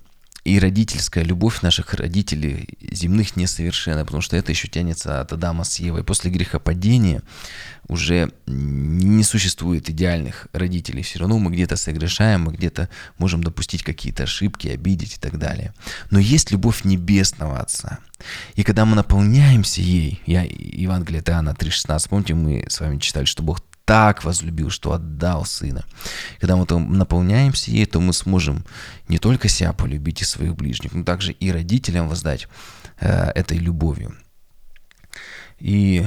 и 0.45 0.59
родительская 0.59 1.25
любовь 1.25 1.63
наших 1.63 1.95
родителей 1.95 2.69
земных 2.93 3.35
несовершенна, 3.37 4.05
потому 4.05 4.21
что 4.21 4.37
это 4.37 4.53
еще 4.53 4.69
тянется 4.69 5.21
от 5.21 5.33
Адама 5.33 5.65
с 5.65 5.79
Евой. 5.79 6.05
После 6.05 6.31
грехопадения 6.31 7.23
уже 7.89 8.31
не 8.47 9.25
существует 9.25 9.89
идеальных 9.89 10.49
родителей. 10.53 11.03
Все 11.03 11.19
равно 11.19 11.39
мы 11.39 11.51
где-то 11.51 11.77
согрешаем, 11.77 12.43
мы 12.43 12.53
где-то 12.53 12.91
можем 13.17 13.43
допустить 13.43 13.83
какие-то 13.83 14.25
ошибки, 14.25 14.69
обидеть 14.69 15.17
и 15.17 15.19
так 15.19 15.39
далее. 15.39 15.73
Но 16.11 16.19
есть 16.19 16.51
любовь 16.51 16.85
Небесного 16.85 17.59
Отца. 17.59 17.99
И 18.55 18.63
когда 18.65 18.85
мы 18.85 18.97
наполняемся 18.97 19.81
ей, 19.81 20.21
я, 20.27 20.43
Евангелие 20.43 21.21
от 21.21 21.31
Иоанна 21.31 21.57
3,16, 21.59 22.09
помните, 22.11 22.35
мы 22.35 22.67
с 22.69 22.81
вами 22.81 22.99
читали, 22.99 23.25
что 23.25 23.43
Бог 23.43 23.61
так 23.85 24.25
возлюбил, 24.25 24.71
что 24.71 24.93
отдал 24.93 25.45
Сына. 25.45 25.85
Когда 26.41 26.57
мы 26.57 26.67
наполняемся 26.67 27.71
ей, 27.71 27.87
то 27.87 28.01
мы 28.01 28.13
сможем 28.13 28.65
не 29.09 29.19
только 29.19 29.49
себя 29.49 29.73
полюбить 29.73 30.23
и 30.23 30.25
своих 30.25 30.55
ближних, 30.57 30.95
но 30.95 31.05
также 31.05 31.33
и 31.33 31.51
родителям 31.51 32.09
воздать 32.09 32.49
э, 33.01 33.31
этой 33.35 33.59
любовью. 33.59 34.17
И 35.59 36.07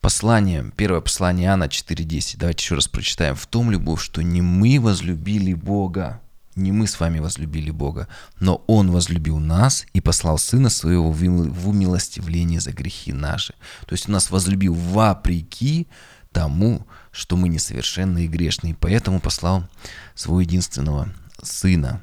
послание, 0.00 0.72
первое 0.76 1.00
послание 1.00 1.48
Иоанна 1.48 1.64
4.10, 1.64 2.36
давайте 2.38 2.62
еще 2.62 2.74
раз 2.74 2.88
прочитаем. 2.88 3.34
«В 3.34 3.46
том 3.46 3.70
любовь, 3.70 4.02
что 4.02 4.22
не 4.22 4.40
мы 4.40 4.80
возлюбили 4.80 5.52
Бога, 5.52 6.20
не 6.56 6.72
мы 6.72 6.86
с 6.86 6.98
вами 6.98 7.18
возлюбили 7.18 7.70
Бога, 7.70 8.08
но 8.40 8.64
Он 8.66 8.90
возлюбил 8.90 9.38
нас 9.38 9.86
и 9.92 10.00
послал 10.00 10.38
Сына 10.38 10.70
Своего 10.70 11.12
в 11.12 11.68
умилостивление 11.68 12.60
за 12.60 12.72
грехи 12.72 13.12
наши. 13.12 13.54
То 13.86 13.92
есть 13.92 14.08
Он 14.08 14.14
нас 14.14 14.30
возлюбил 14.30 14.74
вопреки 14.74 15.86
тому, 16.32 16.86
что 17.12 17.36
мы 17.36 17.48
несовершенны 17.48 18.24
и 18.24 18.28
грешны, 18.28 18.70
и 18.70 18.74
поэтому 18.74 19.20
послал 19.20 19.68
Своего 20.14 20.40
единственного 20.40 21.12
Сына 21.42 22.00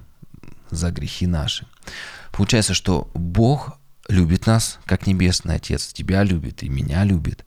за 0.69 0.91
грехи 0.91 1.27
наши. 1.27 1.67
Получается, 2.31 2.73
что 2.73 3.09
Бог 3.13 3.77
любит 4.07 4.47
нас, 4.47 4.79
как 4.85 5.07
Небесный 5.07 5.55
Отец, 5.55 5.87
тебя 5.93 6.23
любит 6.23 6.61
и 6.63 6.69
меня 6.69 7.03
любит. 7.03 7.45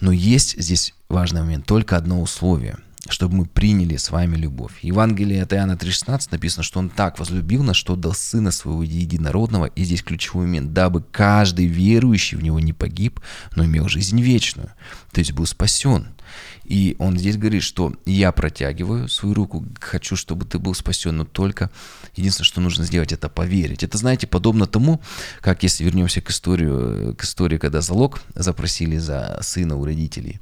Но 0.00 0.10
есть 0.10 0.60
здесь 0.60 0.94
важный 1.08 1.42
момент, 1.42 1.66
только 1.66 1.96
одно 1.96 2.20
условие– 2.20 2.78
чтобы 3.08 3.34
мы 3.36 3.44
приняли 3.46 3.96
с 3.96 4.10
вами 4.10 4.36
любовь. 4.36 4.72
Евангелие 4.82 5.42
от 5.42 5.52
Иоанна 5.52 5.72
3,16 5.72 6.28
написано, 6.30 6.62
что 6.62 6.78
Он 6.78 6.88
так 6.88 7.18
возлюбил 7.18 7.62
нас, 7.64 7.76
что 7.76 7.96
дал 7.96 8.14
Сына 8.14 8.52
Своего 8.52 8.82
Единородного, 8.82 9.66
и 9.66 9.84
здесь 9.84 10.02
ключевой 10.02 10.46
момент, 10.46 10.72
дабы 10.72 11.02
каждый 11.02 11.66
верующий 11.66 12.38
в 12.38 12.42
Него 12.42 12.60
не 12.60 12.72
погиб, 12.72 13.20
но 13.56 13.64
имел 13.64 13.88
жизнь 13.88 14.20
вечную, 14.20 14.72
то 15.12 15.18
есть 15.18 15.32
был 15.32 15.46
спасен. 15.46 16.08
И 16.64 16.96
он 16.98 17.18
здесь 17.18 17.36
говорит, 17.36 17.62
что 17.62 17.92
я 18.06 18.32
протягиваю 18.32 19.08
свою 19.08 19.34
руку, 19.34 19.64
хочу, 19.80 20.16
чтобы 20.16 20.44
ты 20.44 20.58
был 20.58 20.74
спасен, 20.74 21.16
но 21.16 21.24
только 21.24 21.70
единственное, 22.14 22.46
что 22.46 22.60
нужно 22.60 22.84
сделать, 22.84 23.12
это 23.12 23.28
поверить. 23.28 23.82
Это, 23.82 23.98
знаете, 23.98 24.26
подобно 24.26 24.66
тому, 24.66 25.00
как 25.40 25.62
если 25.62 25.84
вернемся 25.84 26.20
к 26.20 26.30
истории, 26.30 27.14
к 27.14 27.24
истории, 27.24 27.58
когда 27.58 27.80
залог 27.80 28.22
запросили 28.34 28.98
за 28.98 29.38
сына 29.42 29.76
у 29.76 29.84
родителей. 29.84 30.40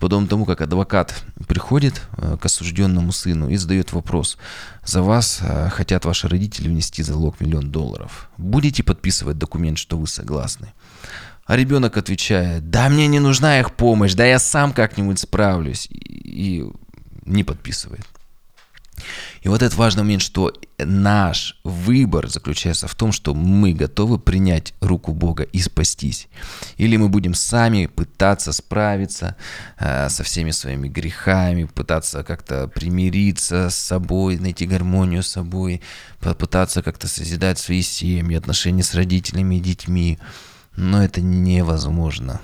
Подобно 0.00 0.28
тому, 0.28 0.44
как 0.44 0.60
адвокат 0.60 1.14
приходит 1.46 2.02
э, 2.16 2.36
к 2.40 2.46
осужденному 2.46 3.12
сыну 3.12 3.48
и 3.48 3.56
задает 3.56 3.92
вопрос, 3.92 4.38
за 4.84 5.02
вас 5.02 5.40
э, 5.42 5.68
хотят 5.70 6.04
ваши 6.04 6.28
родители 6.28 6.68
внести 6.68 7.02
залог 7.02 7.40
миллион 7.40 7.70
долларов. 7.70 8.30
Будете 8.38 8.82
подписывать 8.82 9.38
документ, 9.38 9.78
что 9.78 9.98
вы 9.98 10.06
согласны? 10.06 10.72
А 11.50 11.56
ребенок 11.56 11.96
отвечает, 11.96 12.70
да 12.70 12.88
мне 12.88 13.08
не 13.08 13.18
нужна 13.18 13.58
их 13.58 13.74
помощь, 13.74 14.14
да 14.14 14.24
я 14.24 14.38
сам 14.38 14.72
как-нибудь 14.72 15.18
справлюсь. 15.18 15.88
И 15.90 16.64
не 17.24 17.42
подписывает. 17.42 18.06
И 19.42 19.48
вот 19.48 19.60
этот 19.60 19.76
важный 19.76 20.04
момент, 20.04 20.22
что 20.22 20.52
наш 20.78 21.58
выбор 21.64 22.28
заключается 22.28 22.86
в 22.86 22.94
том, 22.94 23.10
что 23.10 23.34
мы 23.34 23.72
готовы 23.72 24.20
принять 24.20 24.74
руку 24.80 25.12
Бога 25.12 25.42
и 25.42 25.58
спастись. 25.58 26.28
Или 26.76 26.96
мы 26.96 27.08
будем 27.08 27.34
сами 27.34 27.86
пытаться 27.86 28.52
справиться 28.52 29.34
э, 29.80 30.08
со 30.08 30.22
всеми 30.22 30.52
своими 30.52 30.86
грехами, 30.86 31.64
пытаться 31.64 32.22
как-то 32.22 32.68
примириться 32.68 33.70
с 33.70 33.74
собой, 33.74 34.38
найти 34.38 34.66
гармонию 34.66 35.24
с 35.24 35.28
собой, 35.28 35.82
попытаться 36.20 36.80
как-то 36.80 37.08
созидать 37.08 37.58
свои 37.58 37.82
семьи, 37.82 38.36
отношения 38.36 38.84
с 38.84 38.94
родителями 38.94 39.56
и 39.56 39.60
детьми 39.60 40.20
но 40.76 41.02
это 41.02 41.20
невозможно 41.20 42.40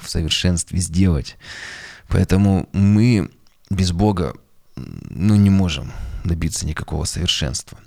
в 0.00 0.08
совершенстве 0.08 0.78
сделать. 0.78 1.36
Поэтому 2.08 2.68
мы 2.72 3.30
без 3.70 3.92
Бога 3.92 4.34
ну, 4.76 5.34
не 5.34 5.50
можем 5.50 5.92
добиться 6.24 6.66
никакого 6.66 7.04
совершенства. 7.04 7.78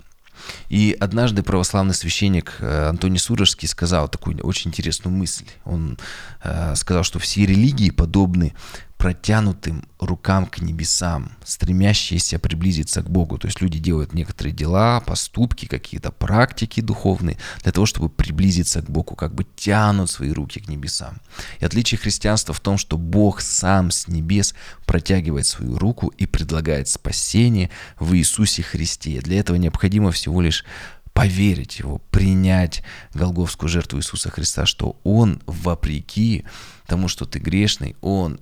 И 0.68 0.96
однажды 0.98 1.42
православный 1.42 1.94
священник 1.94 2.56
э, 2.58 2.88
Антоний 2.88 3.18
Сурожский 3.18 3.68
сказал 3.68 4.08
такую 4.08 4.38
очень 4.44 4.70
интересную 4.70 5.16
мысль. 5.16 5.46
Он 5.64 5.98
э, 6.42 6.74
сказал, 6.74 7.04
что 7.04 7.18
все 7.18 7.46
религии 7.46 7.90
подобны 7.90 8.54
протянутым 9.02 9.84
рукам 9.98 10.46
к 10.46 10.60
небесам, 10.60 11.32
стремящиеся 11.44 12.38
приблизиться 12.38 13.02
к 13.02 13.10
Богу. 13.10 13.36
То 13.36 13.48
есть 13.48 13.60
люди 13.60 13.80
делают 13.80 14.14
некоторые 14.14 14.54
дела, 14.54 15.00
поступки, 15.00 15.66
какие-то 15.66 16.12
практики 16.12 16.80
духовные 16.80 17.36
для 17.64 17.72
того, 17.72 17.84
чтобы 17.84 18.08
приблизиться 18.08 18.80
к 18.80 18.88
Богу, 18.88 19.16
как 19.16 19.34
бы 19.34 19.44
тянут 19.56 20.08
свои 20.08 20.30
руки 20.30 20.60
к 20.60 20.68
небесам. 20.68 21.20
И 21.58 21.64
отличие 21.64 21.98
христианства 21.98 22.54
в 22.54 22.60
том, 22.60 22.78
что 22.78 22.96
Бог 22.96 23.40
сам 23.40 23.90
с 23.90 24.06
небес 24.06 24.54
протягивает 24.86 25.48
свою 25.48 25.78
руку 25.78 26.06
и 26.16 26.26
предлагает 26.26 26.86
спасение 26.86 27.70
в 27.98 28.14
Иисусе 28.14 28.62
Христе. 28.62 29.20
Для 29.20 29.40
этого 29.40 29.56
необходимо 29.56 30.12
всего 30.12 30.40
лишь 30.40 30.64
поверить 31.12 31.78
Его, 31.78 31.98
принять 32.10 32.82
Голговскую 33.14 33.68
жертву 33.68 33.98
Иисуса 33.98 34.30
Христа, 34.30 34.66
что 34.66 34.98
Он, 35.04 35.42
вопреки 35.46 36.44
тому, 36.86 37.08
что 37.08 37.24
ты 37.26 37.38
грешный, 37.38 37.96
Он 38.00 38.40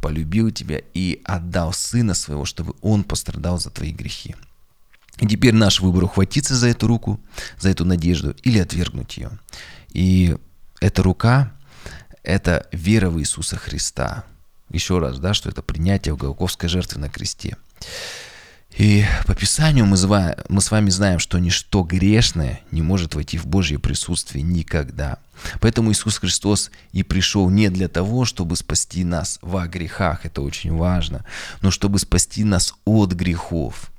полюбил 0.00 0.50
тебя 0.50 0.80
и 0.94 1.20
отдал 1.24 1.72
Сына 1.72 2.14
Своего, 2.14 2.44
чтобы 2.44 2.74
Он 2.82 3.04
пострадал 3.04 3.58
за 3.58 3.70
твои 3.70 3.92
грехи. 3.92 4.34
И 5.18 5.26
теперь 5.26 5.54
наш 5.54 5.80
выбор 5.80 6.04
ухватиться 6.04 6.54
за 6.54 6.68
эту 6.68 6.86
руку, 6.86 7.20
за 7.58 7.68
эту 7.68 7.84
надежду 7.84 8.34
или 8.42 8.58
отвергнуть 8.58 9.18
ее. 9.18 9.30
И 9.90 10.36
эта 10.80 11.02
рука– 11.02 11.52
это 12.22 12.66
вера 12.72 13.10
в 13.10 13.20
Иисуса 13.20 13.56
Христа. 13.56 14.24
Еще 14.70 14.98
раз, 14.98 15.18
да, 15.18 15.34
что 15.34 15.50
это 15.50 15.62
принятие 15.62 16.16
Голговской 16.16 16.68
жертвы 16.68 17.00
на 17.00 17.10
кресте. 17.10 17.56
И 18.76 19.04
по 19.26 19.34
Писанию 19.34 19.84
мы, 19.84 19.96
зва, 19.96 20.36
мы 20.48 20.60
с 20.60 20.70
вами 20.70 20.90
знаем, 20.90 21.18
что 21.18 21.38
ничто 21.38 21.82
грешное 21.82 22.60
не 22.70 22.82
может 22.82 23.14
войти 23.14 23.36
в 23.36 23.46
Божье 23.46 23.78
присутствие 23.78 24.42
никогда. 24.42 25.18
Поэтому 25.60 25.90
Иисус 25.90 26.18
Христос 26.18 26.70
и 26.92 27.02
пришел 27.02 27.50
не 27.50 27.68
для 27.68 27.88
того, 27.88 28.24
чтобы 28.24 28.56
спасти 28.56 29.04
нас 29.04 29.38
во 29.42 29.66
грехах, 29.66 30.24
это 30.24 30.42
очень 30.42 30.72
важно, 30.74 31.24
но 31.62 31.70
чтобы 31.70 31.98
спасти 31.98 32.44
нас 32.44 32.74
от 32.84 33.12
грехов. 33.12 33.90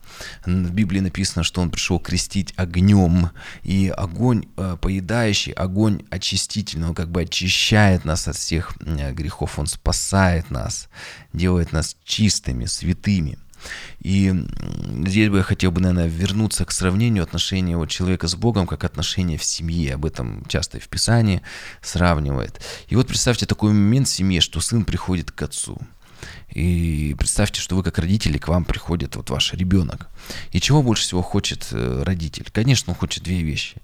В 0.46 0.72
Библии 0.72 1.00
написано, 1.00 1.44
что 1.44 1.62
Он 1.62 1.72
пришел 1.72 2.00
крестить 2.00 2.54
огнем, 2.56 3.32
и 3.64 3.92
огонь 3.96 4.46
э, 4.58 4.78
поедающий, 4.80 5.52
огонь 5.54 6.04
очистительный, 6.10 6.90
Он 6.90 6.96
как 6.96 7.10
бы 7.10 7.22
очищает 7.22 8.06
нас 8.06 8.28
от 8.28 8.36
всех 8.36 8.78
грехов, 8.78 9.58
Он 9.58 9.68
спасает 9.68 10.52
нас, 10.52 10.90
делает 11.34 11.72
нас 11.72 11.96
чистыми, 12.04 12.66
святыми. 12.66 13.40
И 14.00 14.34
здесь 15.06 15.30
бы 15.30 15.38
я 15.38 15.44
хотел 15.44 15.72
бы, 15.72 15.82
наверное, 15.82 16.08
вернуться 16.08 16.66
к 16.66 16.72
сравнению 16.72 17.24
отношения 17.24 17.78
вот 17.78 17.90
человека 17.90 18.28
с 18.28 18.36
Богом, 18.36 18.68
как 18.68 18.84
отношения 18.84 19.38
в 19.38 19.44
семье. 19.44 19.96
Об 19.96 20.06
этом 20.06 20.46
часто 20.48 20.80
в 20.80 20.88
Писании 20.88 21.42
сравнивает. 21.82 22.62
И 22.88 22.96
вот 22.96 23.08
представьте 23.08 23.46
такой 23.46 23.72
момент 23.72 24.08
в 24.08 24.14
семье, 24.14 24.42
что 24.42 24.60
сын 24.62 24.86
приходит 24.86 25.32
к 25.32 25.42
отцу. 25.42 25.80
И 26.54 27.16
представьте, 27.18 27.62
что 27.62 27.76
вы 27.76 27.84
как 27.84 27.98
родители, 27.98 28.38
к 28.38 28.48
вам 28.48 28.66
приходит 28.66 29.16
вот 29.16 29.30
ваш 29.30 29.54
ребенок. 29.54 30.10
И 30.52 30.60
чего 30.60 30.84
больше 30.84 31.04
всего 31.04 31.22
хочет 31.22 31.68
э, 31.72 32.04
родитель? 32.04 32.46
Конечно, 32.52 32.92
он 32.92 33.00
хочет 33.00 33.24
две 33.24 33.42
вещи. 33.42 33.78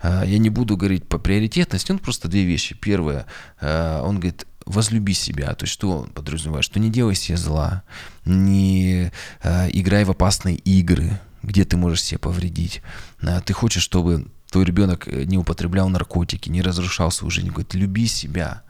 А, 0.00 0.24
я 0.24 0.38
не 0.38 0.50
буду 0.50 0.76
говорить 0.76 1.06
по 1.06 1.18
приоритетности, 1.18 1.92
он 1.92 1.98
просто 1.98 2.28
две 2.28 2.44
вещи. 2.44 2.74
Первое, 2.74 3.26
э, 3.60 4.00
он 4.02 4.16
говорит, 4.20 4.46
возлюби 4.66 5.14
себя. 5.14 5.54
То 5.54 5.64
есть 5.64 5.72
что 5.72 5.98
он 5.98 6.10
подразумевает? 6.10 6.64
Что 6.64 6.80
не 6.80 6.90
делай 6.90 7.14
себе 7.14 7.36
зла, 7.36 7.82
не 8.24 9.10
э, 9.42 9.68
играй 9.72 10.04
в 10.04 10.10
опасные 10.10 10.56
игры, 10.56 11.20
где 11.42 11.64
ты 11.64 11.76
можешь 11.76 12.02
себе 12.02 12.18
повредить. 12.18 12.82
А 13.22 13.40
ты 13.40 13.52
хочешь, 13.52 13.82
чтобы 13.82 14.26
твой 14.54 14.64
ребенок 14.64 15.08
э, 15.08 15.24
не 15.24 15.36
употреблял 15.36 15.88
наркотики, 15.88 16.48
не 16.48 16.62
разрушал 16.62 17.10
свою 17.10 17.30
жизнь. 17.30 17.48
Говорит, 17.48 17.74
люби 17.74 18.06
себя. 18.06 18.62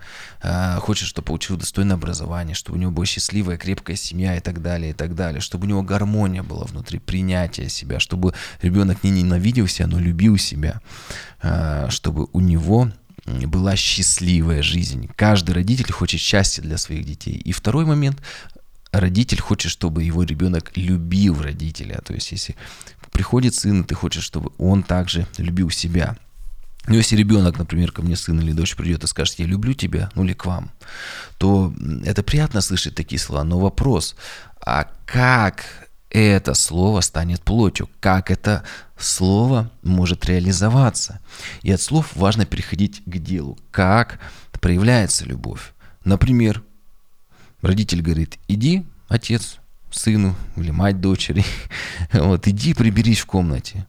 А, 0.42 0.80
хочешь, 0.80 1.08
чтобы 1.08 1.26
получил 1.26 1.58
достойное 1.58 1.96
образование, 1.96 2.54
чтобы 2.54 2.78
у 2.78 2.80
него 2.80 2.90
была 2.90 3.04
счастливая, 3.04 3.58
крепкая 3.58 3.94
семья 3.94 4.34
и 4.34 4.40
так 4.40 4.62
далее, 4.62 4.90
и 4.90 4.94
так 4.94 5.14
далее. 5.14 5.42
Чтобы 5.42 5.66
у 5.66 5.68
него 5.68 5.82
гармония 5.82 6.42
была 6.42 6.64
внутри, 6.64 7.00
принятие 7.00 7.68
себя. 7.68 8.00
Чтобы 8.00 8.32
ребенок 8.62 9.04
не 9.04 9.10
ненавидел 9.10 9.66
себя, 9.66 9.86
но 9.86 9.98
любил 9.98 10.38
себя. 10.38 10.80
А, 11.42 11.90
чтобы 11.90 12.28
у 12.32 12.40
него 12.40 12.90
была 13.26 13.76
счастливая 13.76 14.62
жизнь. 14.62 15.08
Каждый 15.16 15.52
родитель 15.52 15.92
хочет 15.92 16.20
счастья 16.20 16.62
для 16.62 16.78
своих 16.78 17.04
детей. 17.04 17.34
И 17.34 17.52
второй 17.52 17.84
момент, 17.84 18.20
родитель 18.92 19.40
хочет, 19.40 19.70
чтобы 19.70 20.02
его 20.02 20.22
ребенок 20.22 20.72
любил 20.76 21.40
родителя. 21.40 22.00
То 22.04 22.14
есть, 22.14 22.32
если 22.32 22.56
приходит 23.12 23.54
сын, 23.54 23.82
и 23.82 23.84
ты 23.84 23.94
хочешь, 23.94 24.24
чтобы 24.24 24.52
он 24.58 24.82
также 24.82 25.26
любил 25.38 25.70
себя. 25.70 26.16
Но 26.86 26.96
если 26.96 27.16
ребенок, 27.16 27.58
например, 27.58 27.92
ко 27.92 28.02
мне 28.02 28.14
сын 28.16 28.38
или 28.40 28.52
дочь 28.52 28.76
придет 28.76 29.04
и 29.04 29.06
скажет, 29.06 29.38
я 29.38 29.46
люблю 29.46 29.72
тебя, 29.72 30.10
ну 30.14 30.24
или 30.24 30.34
к 30.34 30.44
вам, 30.44 30.70
то 31.38 31.72
это 32.04 32.22
приятно 32.22 32.60
слышать 32.60 32.94
такие 32.94 33.18
слова. 33.18 33.42
Но 33.44 33.58
вопрос, 33.58 34.16
а 34.60 34.90
как 35.06 35.83
это 36.20 36.54
слово 36.54 37.00
станет 37.00 37.42
плотью, 37.42 37.90
как 38.00 38.30
это 38.30 38.62
слово 38.96 39.70
может 39.82 40.24
реализоваться. 40.26 41.20
И 41.62 41.72
от 41.72 41.80
слов 41.80 42.14
важно 42.14 42.46
переходить 42.46 43.02
к 43.04 43.18
делу, 43.18 43.58
как 43.70 44.20
проявляется 44.60 45.24
любовь. 45.24 45.72
Например, 46.04 46.62
родитель 47.62 48.00
говорит, 48.00 48.38
иди, 48.46 48.86
отец, 49.08 49.58
сыну 49.90 50.36
или 50.56 50.70
мать 50.70 51.00
дочери, 51.00 51.44
вот, 52.12 52.46
иди 52.46 52.74
приберись 52.74 53.20
в 53.20 53.26
комнате. 53.26 53.86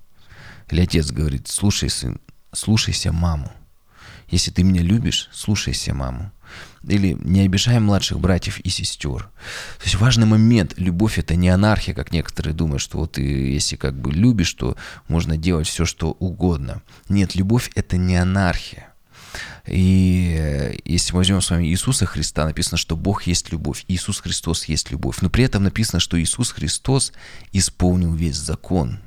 Или 0.72 0.82
отец 0.82 1.12
говорит, 1.12 1.48
слушай, 1.48 1.90
сын, 1.90 2.20
слушайся 2.52 3.12
маму. 3.12 3.52
Если 4.30 4.50
ты 4.50 4.64
меня 4.64 4.82
любишь, 4.82 5.30
слушайся 5.32 5.94
маму. 5.94 6.32
Или 6.88 7.18
не 7.20 7.42
обижай 7.42 7.80
младших 7.80 8.20
братьев 8.20 8.60
и 8.60 8.70
сестер. 8.70 9.30
То 9.80 9.84
есть 9.84 9.96
важный 9.96 10.26
момент. 10.26 10.74
Любовь 10.78 11.18
это 11.18 11.36
не 11.36 11.50
анархия, 11.50 11.94
как 11.96 12.12
некоторые 12.12 12.54
думают, 12.54 12.82
что 12.82 13.00
вот 13.00 13.14
ты, 13.14 13.22
если 13.22 13.76
как 13.76 13.96
бы 13.96 14.12
любишь, 14.12 14.54
то 14.54 14.76
можно 15.08 15.38
делать 15.38 15.68
все, 15.68 15.86
что 15.86 16.12
угодно. 16.12 16.82
Нет, 17.10 17.36
любовь 17.36 17.72
это 17.76 17.98
не 17.98 18.16
анархия. 18.16 18.90
И 19.68 20.36
э, 20.38 20.76
если 20.86 21.12
мы 21.14 21.18
возьмем 21.18 21.42
с 21.42 21.50
вами 21.50 21.68
Иисуса 21.68 22.06
Христа, 22.06 22.46
написано, 22.46 22.78
что 22.78 22.96
Бог 22.96 23.24
есть 23.24 23.52
любовь, 23.52 23.84
Иисус 23.88 24.20
Христос 24.20 24.66
есть 24.66 24.92
любовь. 24.92 25.18
Но 25.22 25.30
при 25.30 25.44
этом 25.44 25.64
написано, 25.64 26.00
что 26.00 26.22
Иисус 26.22 26.52
Христос 26.52 27.14
исполнил 27.52 28.14
весь 28.14 28.38
закон 28.38 29.00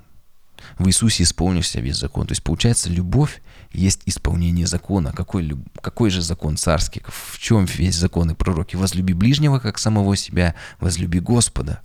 в 0.78 0.86
Иисусе 0.86 1.22
исполнился 1.22 1.80
весь 1.80 1.96
закон. 1.96 2.26
То 2.26 2.32
есть 2.32 2.42
получается, 2.42 2.90
любовь 2.90 3.42
есть 3.72 4.02
исполнение 4.06 4.66
закона. 4.66 5.12
Какой, 5.12 5.56
какой 5.80 6.10
же 6.10 6.22
закон 6.22 6.56
царский? 6.56 7.02
В 7.06 7.38
чем 7.38 7.64
весь 7.66 7.96
закон 7.96 8.30
и 8.30 8.34
пророки? 8.34 8.76
Возлюби 8.76 9.12
ближнего, 9.12 9.58
как 9.58 9.78
самого 9.78 10.16
себя, 10.16 10.54
возлюби 10.80 11.20
Господа. 11.20 11.80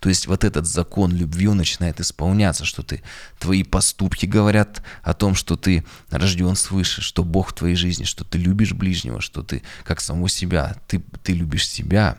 То 0.00 0.08
есть 0.08 0.26
вот 0.26 0.44
этот 0.44 0.66
закон 0.66 1.12
любви, 1.12 1.48
начинает 1.48 2.00
исполняться, 2.00 2.64
что 2.64 2.82
ты, 2.82 3.02
твои 3.38 3.62
поступки 3.62 4.26
говорят 4.26 4.82
о 5.02 5.14
том, 5.14 5.34
что 5.34 5.56
ты 5.56 5.84
рожден 6.10 6.56
свыше, 6.56 7.02
что 7.02 7.24
Бог 7.24 7.50
в 7.50 7.54
твоей 7.54 7.76
жизни, 7.76 8.04
что 8.04 8.24
ты 8.24 8.38
любишь 8.38 8.72
ближнего, 8.72 9.20
что 9.20 9.42
ты 9.42 9.62
как 9.84 10.00
самого 10.00 10.28
себя, 10.28 10.76
ты, 10.86 11.02
ты 11.22 11.32
любишь 11.32 11.68
себя 11.68 12.18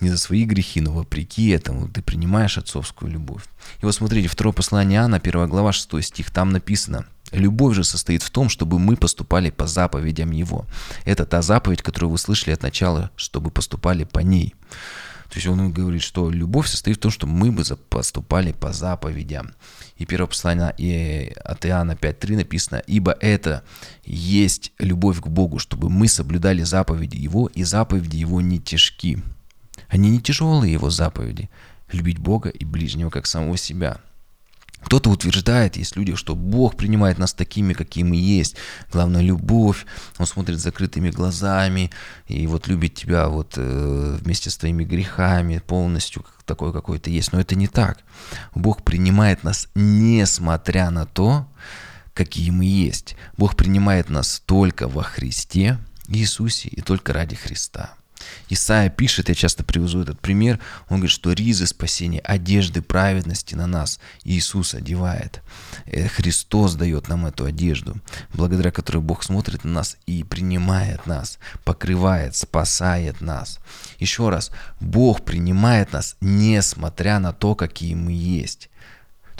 не 0.00 0.08
за 0.08 0.18
свои 0.18 0.44
грехи, 0.44 0.80
но 0.80 0.92
вопреки 0.92 1.48
этому 1.48 1.88
ты 1.88 2.02
принимаешь 2.02 2.58
отцовскую 2.58 3.12
любовь. 3.12 3.44
И 3.82 3.84
вот 3.84 3.94
смотрите, 3.94 4.28
второе 4.28 4.52
послание 4.52 5.00
Иоанна, 5.00 5.18
1 5.18 5.48
глава, 5.48 5.72
6 5.72 6.02
стих, 6.02 6.30
там 6.30 6.50
написано, 6.50 7.06
Любовь 7.32 7.76
же 7.76 7.84
состоит 7.84 8.22
в 8.22 8.30
том, 8.30 8.48
чтобы 8.48 8.78
мы 8.78 8.96
поступали 8.96 9.50
по 9.50 9.66
заповедям 9.66 10.30
Его. 10.30 10.66
Это 11.04 11.26
та 11.26 11.42
заповедь, 11.42 11.82
которую 11.82 12.10
вы 12.10 12.18
слышали 12.18 12.52
от 12.52 12.62
начала, 12.62 13.10
чтобы 13.16 13.50
поступали 13.50 14.04
по 14.04 14.20
ней. 14.20 14.54
То 15.30 15.36
есть 15.36 15.46
он 15.46 15.72
говорит, 15.72 16.02
что 16.02 16.28
любовь 16.28 16.66
состоит 16.66 16.96
в 16.96 17.00
том, 17.00 17.12
что 17.12 17.28
мы 17.28 17.52
бы 17.52 17.62
поступали 17.88 18.50
по 18.50 18.72
заповедям. 18.72 19.52
И 19.96 20.04
первое 20.04 20.26
послание 20.26 20.70
от 21.44 21.64
Иоанна 21.66 21.92
5.3 21.92 22.36
написано, 22.36 22.82
«Ибо 22.88 23.12
это 23.12 23.62
есть 24.04 24.72
любовь 24.80 25.20
к 25.20 25.28
Богу, 25.28 25.60
чтобы 25.60 25.88
мы 25.88 26.08
соблюдали 26.08 26.64
заповеди 26.64 27.16
Его, 27.16 27.46
и 27.46 27.62
заповеди 27.62 28.16
Его 28.16 28.40
не 28.40 28.58
тяжки». 28.58 29.22
Они 29.88 30.10
не 30.10 30.20
тяжелые 30.20 30.72
его 30.72 30.90
заповеди. 30.90 31.50
Любить 31.92 32.18
Бога 32.18 32.48
и 32.48 32.64
ближнего, 32.64 33.10
как 33.10 33.26
самого 33.26 33.56
себя. 33.56 33.98
Кто-то 34.84 35.10
утверждает, 35.10 35.76
есть 35.76 35.96
люди, 35.96 36.14
что 36.14 36.34
Бог 36.34 36.76
принимает 36.76 37.18
нас 37.18 37.32
такими, 37.32 37.72
какие 37.74 38.04
мы 38.04 38.16
есть. 38.16 38.56
Главное, 38.92 39.20
любовь. 39.20 39.86
Он 40.18 40.26
смотрит 40.26 40.58
закрытыми 40.58 41.10
глазами 41.10 41.90
и 42.26 42.46
вот 42.46 42.66
любит 42.66 42.94
тебя 42.94 43.28
вот 43.28 43.54
э, 43.56 44.18
вместе 44.20 44.50
с 44.50 44.56
твоими 44.56 44.84
грехами 44.84 45.58
полностью, 45.58 46.24
такой, 46.44 46.72
какой 46.72 46.98
ты 46.98 47.10
есть. 47.10 47.32
Но 47.32 47.40
это 47.40 47.54
не 47.54 47.68
так. 47.68 47.98
Бог 48.54 48.82
принимает 48.82 49.44
нас 49.44 49.68
несмотря 49.74 50.90
на 50.90 51.06
то, 51.06 51.46
какие 52.14 52.50
мы 52.50 52.64
есть. 52.64 53.16
Бог 53.36 53.56
принимает 53.56 54.08
нас 54.10 54.42
только 54.44 54.88
во 54.88 55.02
Христе 55.02 55.78
Иисусе 56.08 56.68
и 56.68 56.80
только 56.80 57.12
ради 57.12 57.36
Христа. 57.36 57.94
Исайя 58.50 58.90
пишет, 58.90 59.28
я 59.28 59.34
часто 59.34 59.62
привожу 59.62 60.02
этот 60.02 60.20
пример, 60.20 60.58
он 60.88 60.96
говорит, 60.96 61.12
что 61.12 61.32
ризы 61.32 61.66
спасения, 61.66 62.18
одежды 62.20 62.82
праведности 62.82 63.54
на 63.54 63.66
нас 63.66 64.00
Иисус 64.24 64.74
одевает. 64.74 65.40
Э, 65.86 66.08
Христос 66.08 66.74
дает 66.74 67.08
нам 67.08 67.26
эту 67.26 67.44
одежду, 67.44 67.96
благодаря 68.34 68.72
которой 68.72 68.98
Бог 68.98 69.22
смотрит 69.22 69.64
на 69.64 69.70
нас 69.70 69.96
и 70.06 70.24
принимает 70.24 71.06
нас, 71.06 71.38
покрывает, 71.64 72.34
спасает 72.34 73.20
нас. 73.20 73.60
Еще 73.98 74.28
раз, 74.30 74.50
Бог 74.80 75.24
принимает 75.24 75.92
нас, 75.92 76.16
несмотря 76.20 77.20
на 77.20 77.32
то, 77.32 77.54
какие 77.54 77.94
мы 77.94 78.12
есть. 78.12 78.69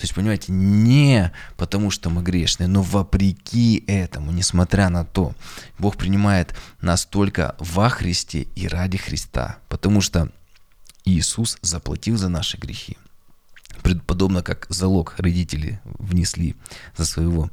То 0.00 0.04
есть, 0.04 0.14
понимаете, 0.14 0.50
не 0.50 1.30
потому 1.58 1.90
что 1.90 2.08
мы 2.08 2.22
грешные, 2.22 2.68
но 2.68 2.80
вопреки 2.80 3.84
этому, 3.86 4.32
несмотря 4.32 4.88
на 4.88 5.04
то, 5.04 5.34
Бог 5.78 5.98
принимает 5.98 6.54
нас 6.80 7.04
только 7.04 7.54
во 7.58 7.90
Христе 7.90 8.46
и 8.56 8.66
ради 8.66 8.96
Христа, 8.96 9.58
потому 9.68 10.00
что 10.00 10.32
Иисус 11.04 11.58
заплатил 11.60 12.16
за 12.16 12.30
наши 12.30 12.56
грехи. 12.56 12.96
Подобно 14.06 14.42
как 14.42 14.64
залог 14.70 15.16
родители 15.18 15.82
внесли 15.84 16.56
за 16.96 17.04
своего 17.04 17.50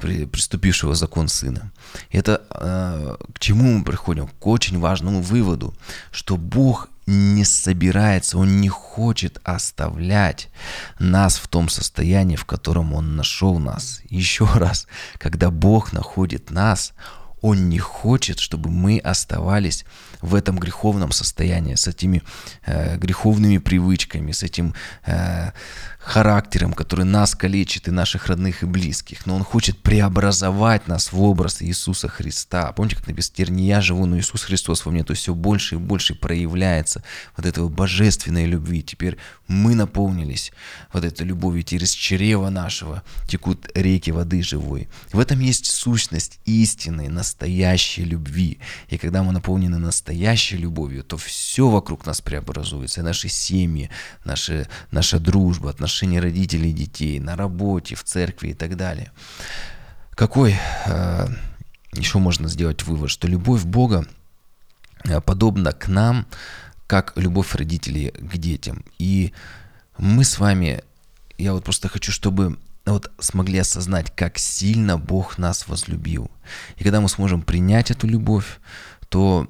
приступившего 0.00 0.96
закон 0.96 1.28
сына. 1.28 1.70
Это 2.10 2.42
э, 2.50 3.16
к 3.32 3.38
чему 3.38 3.78
мы 3.78 3.84
приходим? 3.84 4.26
К 4.26 4.46
очень 4.48 4.80
важному 4.80 5.22
выводу, 5.22 5.72
что 6.10 6.36
Бог 6.36 6.88
не 7.08 7.44
собирается, 7.44 8.36
Он 8.36 8.60
не 8.60 8.68
хочет 8.68 9.40
оставлять 9.42 10.50
нас 10.98 11.38
в 11.38 11.48
том 11.48 11.70
состоянии, 11.70 12.36
в 12.36 12.44
котором 12.44 12.92
Он 12.92 13.16
нашел 13.16 13.58
нас. 13.58 14.00
Еще 14.10 14.44
раз, 14.54 14.86
когда 15.16 15.50
Бог 15.50 15.92
находит 15.92 16.50
нас, 16.50 16.92
Он 17.40 17.70
не 17.70 17.78
хочет, 17.78 18.38
чтобы 18.38 18.68
мы 18.68 18.98
оставались 18.98 19.86
в 20.20 20.34
этом 20.34 20.58
греховном 20.58 21.12
состоянии, 21.12 21.74
с 21.74 21.86
этими 21.86 22.22
э, 22.66 22.96
греховными 22.96 23.58
привычками, 23.58 24.32
с 24.32 24.42
этим 24.42 24.74
э, 25.06 25.50
характером, 25.98 26.72
который 26.72 27.04
нас 27.04 27.34
калечит 27.34 27.88
и 27.88 27.90
наших 27.90 28.28
родных 28.28 28.62
и 28.62 28.66
близких. 28.66 29.26
Но 29.26 29.36
Он 29.36 29.44
хочет 29.44 29.82
преобразовать 29.82 30.88
нас 30.88 31.12
в 31.12 31.20
образ 31.22 31.60
Иисуса 31.60 32.08
Христа. 32.08 32.72
Помните, 32.72 32.96
как 32.96 33.06
написано, 33.06 33.34
теперь 33.34 33.50
не 33.50 33.66
я 33.66 33.80
живу, 33.80 34.06
но 34.06 34.18
Иисус 34.18 34.44
Христос 34.44 34.86
во 34.86 34.92
мне, 34.92 35.04
то 35.04 35.12
есть 35.12 35.22
все 35.22 35.34
больше 35.34 35.74
и 35.74 35.78
больше 35.78 36.14
проявляется 36.14 37.02
вот 37.36 37.46
этого 37.46 37.68
божественной 37.68 38.46
любви. 38.46 38.82
Теперь 38.82 39.18
мы 39.48 39.74
наполнились 39.74 40.52
вот 40.92 41.04
этой 41.04 41.26
любовью, 41.26 41.62
теперь 41.62 41.84
из 41.84 41.92
чрева 41.92 42.48
нашего 42.48 43.02
текут 43.28 43.68
реки 43.74 44.10
воды 44.10 44.42
живой. 44.42 44.88
В 45.12 45.20
этом 45.20 45.40
есть 45.40 45.66
сущность 45.66 46.38
истины, 46.46 47.08
настоящей 47.08 48.04
любви. 48.04 48.60
И 48.88 48.98
когда 48.98 49.22
мы 49.22 49.32
наполнены 49.32 49.78
настоящей 49.78 50.07
любовью, 50.56 51.04
то 51.04 51.16
все 51.16 51.68
вокруг 51.68 52.06
нас 52.06 52.20
преобразуется. 52.20 53.00
И 53.00 53.04
наши 53.04 53.28
семьи, 53.28 53.90
наши, 54.24 54.68
наша 54.90 55.18
дружба, 55.18 55.70
отношения 55.70 56.20
родителей 56.20 56.70
и 56.70 56.74
детей, 56.74 57.20
на 57.20 57.36
работе, 57.36 57.94
в 57.94 58.04
церкви 58.04 58.48
и 58.48 58.54
так 58.54 58.76
далее. 58.76 59.12
Какой 60.10 60.56
э, 60.86 61.28
еще 61.92 62.18
можно 62.18 62.48
сделать 62.48 62.82
вывод, 62.84 63.10
что 63.10 63.28
любовь 63.28 63.64
Бога 63.64 64.06
э, 65.04 65.20
подобна 65.20 65.72
к 65.72 65.88
нам, 65.88 66.26
как 66.86 67.12
любовь 67.16 67.54
родителей 67.54 68.10
к 68.10 68.36
детям. 68.36 68.84
И 68.98 69.32
мы 69.98 70.24
с 70.24 70.38
вами, 70.38 70.82
я 71.36 71.52
вот 71.52 71.64
просто 71.64 71.88
хочу, 71.88 72.12
чтобы 72.12 72.58
вот 72.90 73.10
смогли 73.18 73.58
осознать, 73.58 74.14
как 74.14 74.38
сильно 74.38 74.98
Бог 74.98 75.38
нас 75.38 75.68
возлюбил. 75.68 76.30
И 76.76 76.82
когда 76.82 77.00
мы 77.00 77.08
сможем 77.08 77.42
принять 77.42 77.90
эту 77.90 78.06
любовь, 78.06 78.60
то 79.08 79.48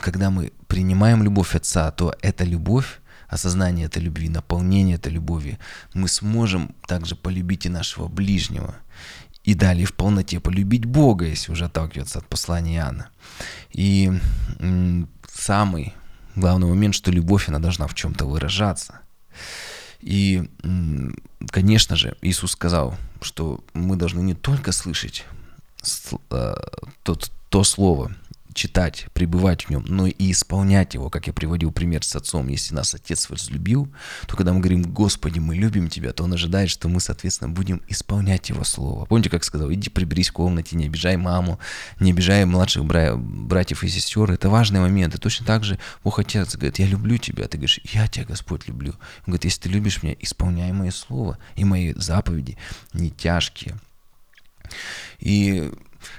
когда 0.00 0.30
мы 0.30 0.52
принимаем 0.68 1.22
любовь 1.22 1.54
Отца, 1.54 1.90
то 1.90 2.14
эта 2.22 2.44
любовь, 2.44 3.00
осознание 3.28 3.86
этой 3.86 4.02
любви, 4.02 4.28
наполнение 4.28 4.96
этой 4.96 5.12
любови, 5.12 5.58
мы 5.94 6.08
сможем 6.08 6.74
также 6.86 7.16
полюбить 7.16 7.66
и 7.66 7.68
нашего 7.68 8.08
ближнего. 8.08 8.76
И 9.44 9.54
далее 9.54 9.86
в 9.86 9.94
полноте 9.94 10.40
полюбить 10.40 10.84
Бога, 10.84 11.26
если 11.26 11.52
уже 11.52 11.66
отталкиваться 11.66 12.18
от 12.18 12.26
послания 12.26 12.76
Иоанна. 12.76 13.08
И 13.70 14.12
самый 15.32 15.94
главный 16.34 16.68
момент, 16.68 16.94
что 16.94 17.12
любовь, 17.12 17.48
она 17.48 17.58
должна 17.58 17.86
в 17.86 17.94
чем-то 17.94 18.26
выражаться. 18.26 19.00
И, 20.00 20.48
конечно 21.50 21.96
же, 21.96 22.16
Иисус 22.22 22.52
сказал, 22.52 22.96
что 23.20 23.64
мы 23.72 23.96
должны 23.96 24.20
не 24.20 24.34
только 24.34 24.72
слышать 24.72 25.24
э, 26.30 26.54
тот, 27.02 27.30
то 27.48 27.64
слово, 27.64 28.12
читать, 28.56 29.06
пребывать 29.12 29.66
в 29.66 29.70
нем, 29.70 29.84
но 29.86 30.06
и 30.06 30.32
исполнять 30.32 30.94
его, 30.94 31.10
как 31.10 31.26
я 31.26 31.32
приводил 31.32 31.70
пример 31.70 32.02
с 32.02 32.16
отцом. 32.16 32.48
Если 32.48 32.74
нас 32.74 32.94
отец 32.94 33.28
возлюбил, 33.30 33.88
то 34.26 34.36
когда 34.36 34.52
мы 34.52 34.60
говорим, 34.60 34.82
Господи, 34.82 35.38
мы 35.38 35.54
любим 35.54 35.88
тебя, 35.88 36.12
то 36.12 36.24
он 36.24 36.32
ожидает, 36.32 36.70
что 36.70 36.88
мы, 36.88 37.00
соответственно, 37.00 37.50
будем 37.50 37.82
исполнять 37.86 38.48
его 38.48 38.64
слово. 38.64 39.04
Помните, 39.04 39.30
как 39.30 39.44
сказал, 39.44 39.72
иди 39.72 39.90
приберись 39.90 40.30
в 40.30 40.32
комнате, 40.32 40.74
не 40.76 40.86
обижай 40.86 41.16
маму, 41.16 41.60
не 42.00 42.10
обижай 42.10 42.44
младших 42.44 42.84
бра- 42.84 43.16
братьев 43.16 43.84
и 43.84 43.88
сестер. 43.88 44.30
Это 44.30 44.48
важный 44.48 44.80
момент. 44.80 45.14
И 45.14 45.18
точно 45.18 45.46
так 45.46 45.62
же 45.62 45.78
Бог 46.02 46.18
Отец 46.18 46.56
говорит, 46.56 46.78
я 46.78 46.86
люблю 46.86 47.18
тебя. 47.18 47.46
Ты 47.46 47.58
говоришь, 47.58 47.80
я 47.84 48.08
тебя, 48.08 48.24
Господь, 48.24 48.66
люблю. 48.66 48.92
Он 48.92 49.26
говорит, 49.26 49.44
если 49.44 49.62
ты 49.62 49.68
любишь 49.68 50.02
меня, 50.02 50.16
исполняй 50.18 50.72
мои 50.72 50.90
слова 50.90 51.38
и 51.54 51.64
мои 51.64 51.92
заповеди, 51.94 52.56
не 52.94 53.10
тяжкие. 53.10 53.78
И 55.18 55.70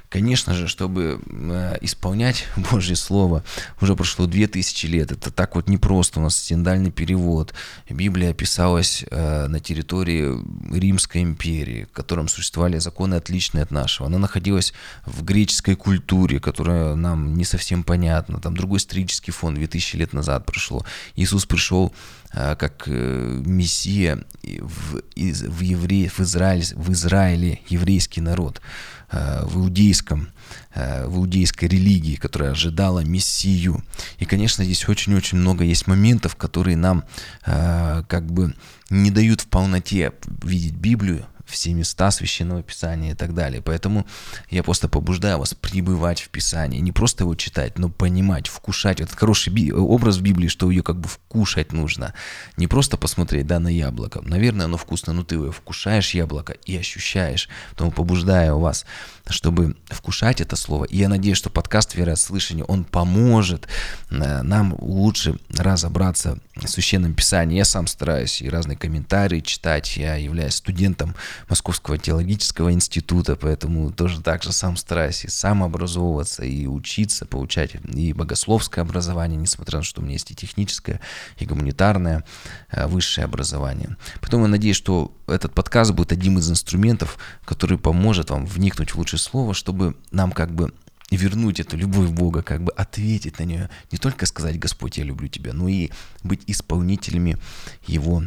Конечно 0.10 0.54
же, 0.54 0.68
чтобы 0.68 1.20
э, 1.26 1.78
исполнять 1.82 2.48
Божье 2.72 2.96
Слово, 2.96 3.44
уже 3.82 3.96
прошло 3.96 4.26
две 4.26 4.48
тысячи 4.48 4.86
лет. 4.86 5.12
Это 5.12 5.32
так 5.32 5.56
вот 5.56 5.68
непросто. 5.68 6.20
У 6.20 6.24
нас 6.24 6.38
синдальный 6.38 6.92
перевод. 6.92 7.54
Библия 7.90 8.34
писалась 8.34 9.04
э, 9.10 9.48
на 9.48 9.60
территории 9.60 10.34
Римской 10.74 11.24
империи, 11.24 11.88
в 11.92 11.94
котором 11.94 12.30
существовали 12.30 12.78
законы 12.78 13.16
отличные 13.16 13.64
от 13.64 13.72
нашего. 13.72 14.08
Она 14.08 14.18
находилась 14.18 14.74
в 15.06 15.24
греческой 15.24 15.76
культуре, 15.76 16.40
которая 16.40 16.96
нам 16.96 17.36
не 17.38 17.44
совсем 17.44 17.84
понятна. 17.84 18.40
Там 18.40 18.56
другой 18.56 18.80
исторический 18.80 19.32
фон 19.32 19.56
2000 19.56 19.98
лет 19.98 20.14
назад 20.14 20.46
прошло. 20.46 20.86
Иисус 21.18 21.46
пришел 21.46 21.94
э, 22.34 22.56
как 22.56 22.88
Мессия 22.88 24.24
в, 24.42 25.02
в, 25.16 25.62
евре, 25.62 26.08
в, 26.08 26.22
Израиль, 26.22 26.64
в 26.76 26.94
Израиле, 26.94 27.60
еврейский 27.68 28.22
народ. 28.22 28.62
Э, 29.10 29.46
в 29.46 29.60
иудейском, 29.60 30.28
э, 30.74 31.08
в 31.08 31.20
иудейской 31.20 31.70
религии, 31.70 32.16
которая 32.16 32.52
ожидала 32.52 33.06
Мессию. 33.06 33.82
И, 34.20 34.26
конечно, 34.26 34.66
здесь 34.66 34.88
очень-очень 34.90 35.38
много 35.38 35.64
есть 35.64 35.88
моментов, 35.88 36.36
которые 36.36 36.76
нам 36.76 37.06
э, 37.46 38.04
как 38.10 38.30
бы 38.30 38.54
не 38.90 39.10
дают 39.10 39.42
в 39.42 39.48
полноте 39.48 40.12
видеть 40.44 40.74
Библию, 40.74 41.26
все 41.48 41.74
места 41.74 42.12
священного 42.12 42.62
писания 42.62 43.12
и 43.12 43.16
так 43.16 43.34
далее. 43.34 43.62
Поэтому 43.62 44.06
я 44.50 44.64
просто 44.64 44.88
побуждаю 44.88 45.40
вас 45.40 45.54
пребывать 45.54 46.22
в 46.22 46.30
писании, 46.30 46.80
не 46.80 46.92
просто 46.92 47.24
его 47.24 47.36
читать, 47.36 47.80
но 47.80 47.90
понимать, 47.90 48.48
вкушать. 48.48 49.02
Это 49.02 49.16
хороший 49.16 49.52
би- 49.52 49.72
образ 49.72 50.18
в 50.18 50.22
Библии, 50.22 50.48
что 50.48 50.70
ее 50.70 50.84
как 50.84 50.98
бы 51.00 51.08
вкушать 51.08 51.72
нужно. 51.72 52.14
Не 52.58 52.68
просто 52.68 52.98
посмотреть, 52.98 53.48
да, 53.48 53.60
на 53.60 53.70
яблоко. 53.70 54.22
Наверное, 54.22 54.66
оно 54.66 54.78
вкусно, 54.78 55.14
но 55.14 55.24
ты 55.24 55.36
его 55.36 55.52
вкушаешь 55.52 56.14
яблоко 56.14 56.54
и 56.66 56.78
ощущаешь. 56.78 57.50
Поэтому 57.70 57.92
побуждаю 57.92 58.60
вас, 58.60 58.86
чтобы 59.28 59.76
вкушать 59.86 60.42
это 60.42 60.56
слово. 60.56 60.86
И 60.86 60.98
я 60.98 61.10
надеюсь, 61.10 61.38
что 61.38 61.50
подкаст 61.50 61.96
«Вера 61.96 62.12
от 62.12 62.20
слышания», 62.20 62.64
он 62.64 62.84
поможет 62.84 63.68
э, 64.10 64.42
нам 64.42 64.76
лучше 64.80 65.40
разобраться 65.50 66.40
в 66.56 66.68
Священном 66.68 67.14
Писании. 67.14 67.58
Я 67.58 67.66
сам 67.66 67.88
стараюсь 67.88 68.42
и 68.42 68.50
разные 68.50 68.78
комментарии 68.78 69.40
читать. 69.42 69.98
Я 69.98 70.16
являюсь 70.16 70.56
студентом 70.56 71.16
Московского 71.50 71.98
теологического 71.98 72.72
института, 72.72 73.36
поэтому 73.36 73.92
тоже 73.92 74.22
так 74.22 74.44
же 74.44 74.52
сам 74.52 74.78
стараюсь 74.78 75.26
и 75.26 75.30
сам 75.30 75.64
образовываться, 75.64 76.44
и 76.44 76.68
учиться, 76.68 77.26
получать 77.26 77.76
и 77.94 78.14
богословское 78.14 78.84
образование, 78.84 79.40
несмотря 79.40 79.78
на 79.78 79.84
то, 79.84 79.88
что 79.88 80.02
у 80.02 80.04
меня 80.04 80.14
есть 80.14 80.32
и 80.32 80.36
техническое, 80.36 81.02
и 81.38 81.46
гуманитарное 81.46 82.24
э, 82.72 82.88
высшее 82.88 83.26
образование. 83.26 83.98
Поэтому 84.22 84.44
я 84.44 84.50
надеюсь, 84.50 84.76
что 84.76 85.14
этот 85.28 85.54
подкаст 85.54 85.92
будет 85.92 86.12
одним 86.12 86.40
из 86.40 86.50
инструментов, 86.50 87.18
который 87.46 87.78
поможет 87.78 88.30
вам 88.30 88.46
вникнуть 88.46 88.92
в 88.92 88.98
лучшее 88.98 89.20
слово, 89.20 89.54
чтобы 89.54 89.96
нам 90.12 90.32
как 90.32 90.54
бы 90.54 90.74
вернуть 91.12 91.60
эту 91.60 91.78
любовь 91.78 92.10
Бога, 92.10 92.42
как 92.42 92.64
бы 92.64 92.72
ответить 92.74 93.40
на 93.40 93.44
нее, 93.44 93.70
не 93.92 93.98
только 93.98 94.26
сказать 94.26 94.60
«Господь, 94.60 94.98
я 94.98 95.04
люблю 95.04 95.28
тебя», 95.28 95.54
но 95.54 95.68
и 95.68 95.90
быть 96.24 96.42
исполнителями 96.48 97.38
Его, 97.86 98.24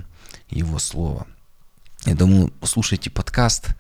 Его 0.49 0.79
Слова. 0.79 1.27
Я 2.07 2.15
думаю, 2.15 2.51
слушайте 2.65 3.11
подкаст, 3.11 3.75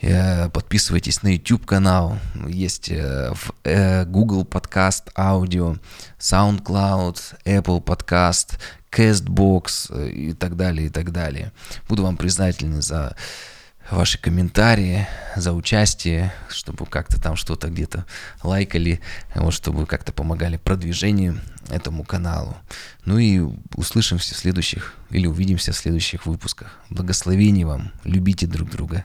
э, 0.00 0.48
подписывайтесь 0.48 1.22
на 1.22 1.28
YouTube 1.28 1.64
канал, 1.64 2.18
есть 2.48 2.88
э, 2.90 3.32
в 3.32 3.52
э, 3.62 4.04
Google 4.06 4.44
подкаст, 4.44 5.10
аудио, 5.16 5.76
SoundCloud, 6.18 7.20
Apple 7.44 7.80
подкаст, 7.80 8.58
CastBox 8.90 10.10
и 10.10 10.32
так 10.32 10.56
далее, 10.56 10.88
и 10.88 10.90
так 10.90 11.12
далее. 11.12 11.52
Буду 11.88 12.02
вам 12.02 12.16
признательный 12.16 12.82
за 12.82 13.14
ваши 13.90 14.18
комментарии, 14.18 15.06
за 15.36 15.52
участие, 15.52 16.32
чтобы 16.48 16.86
как-то 16.86 17.20
там 17.20 17.36
что-то 17.36 17.68
где-то 17.68 18.06
лайкали, 18.42 19.00
вот, 19.34 19.52
чтобы 19.52 19.86
как-то 19.86 20.12
помогали 20.12 20.56
продвижению 20.56 21.40
этому 21.68 22.04
каналу. 22.04 22.56
Ну 23.04 23.18
и 23.18 23.40
услышимся 23.74 24.34
в 24.34 24.38
следующих 24.38 24.94
или 25.10 25.26
увидимся 25.26 25.72
в 25.72 25.76
следующих 25.76 26.26
выпусках. 26.26 26.78
Благословений 26.90 27.64
вам, 27.64 27.92
любите 28.04 28.46
друг 28.46 28.70
друга. 28.70 29.04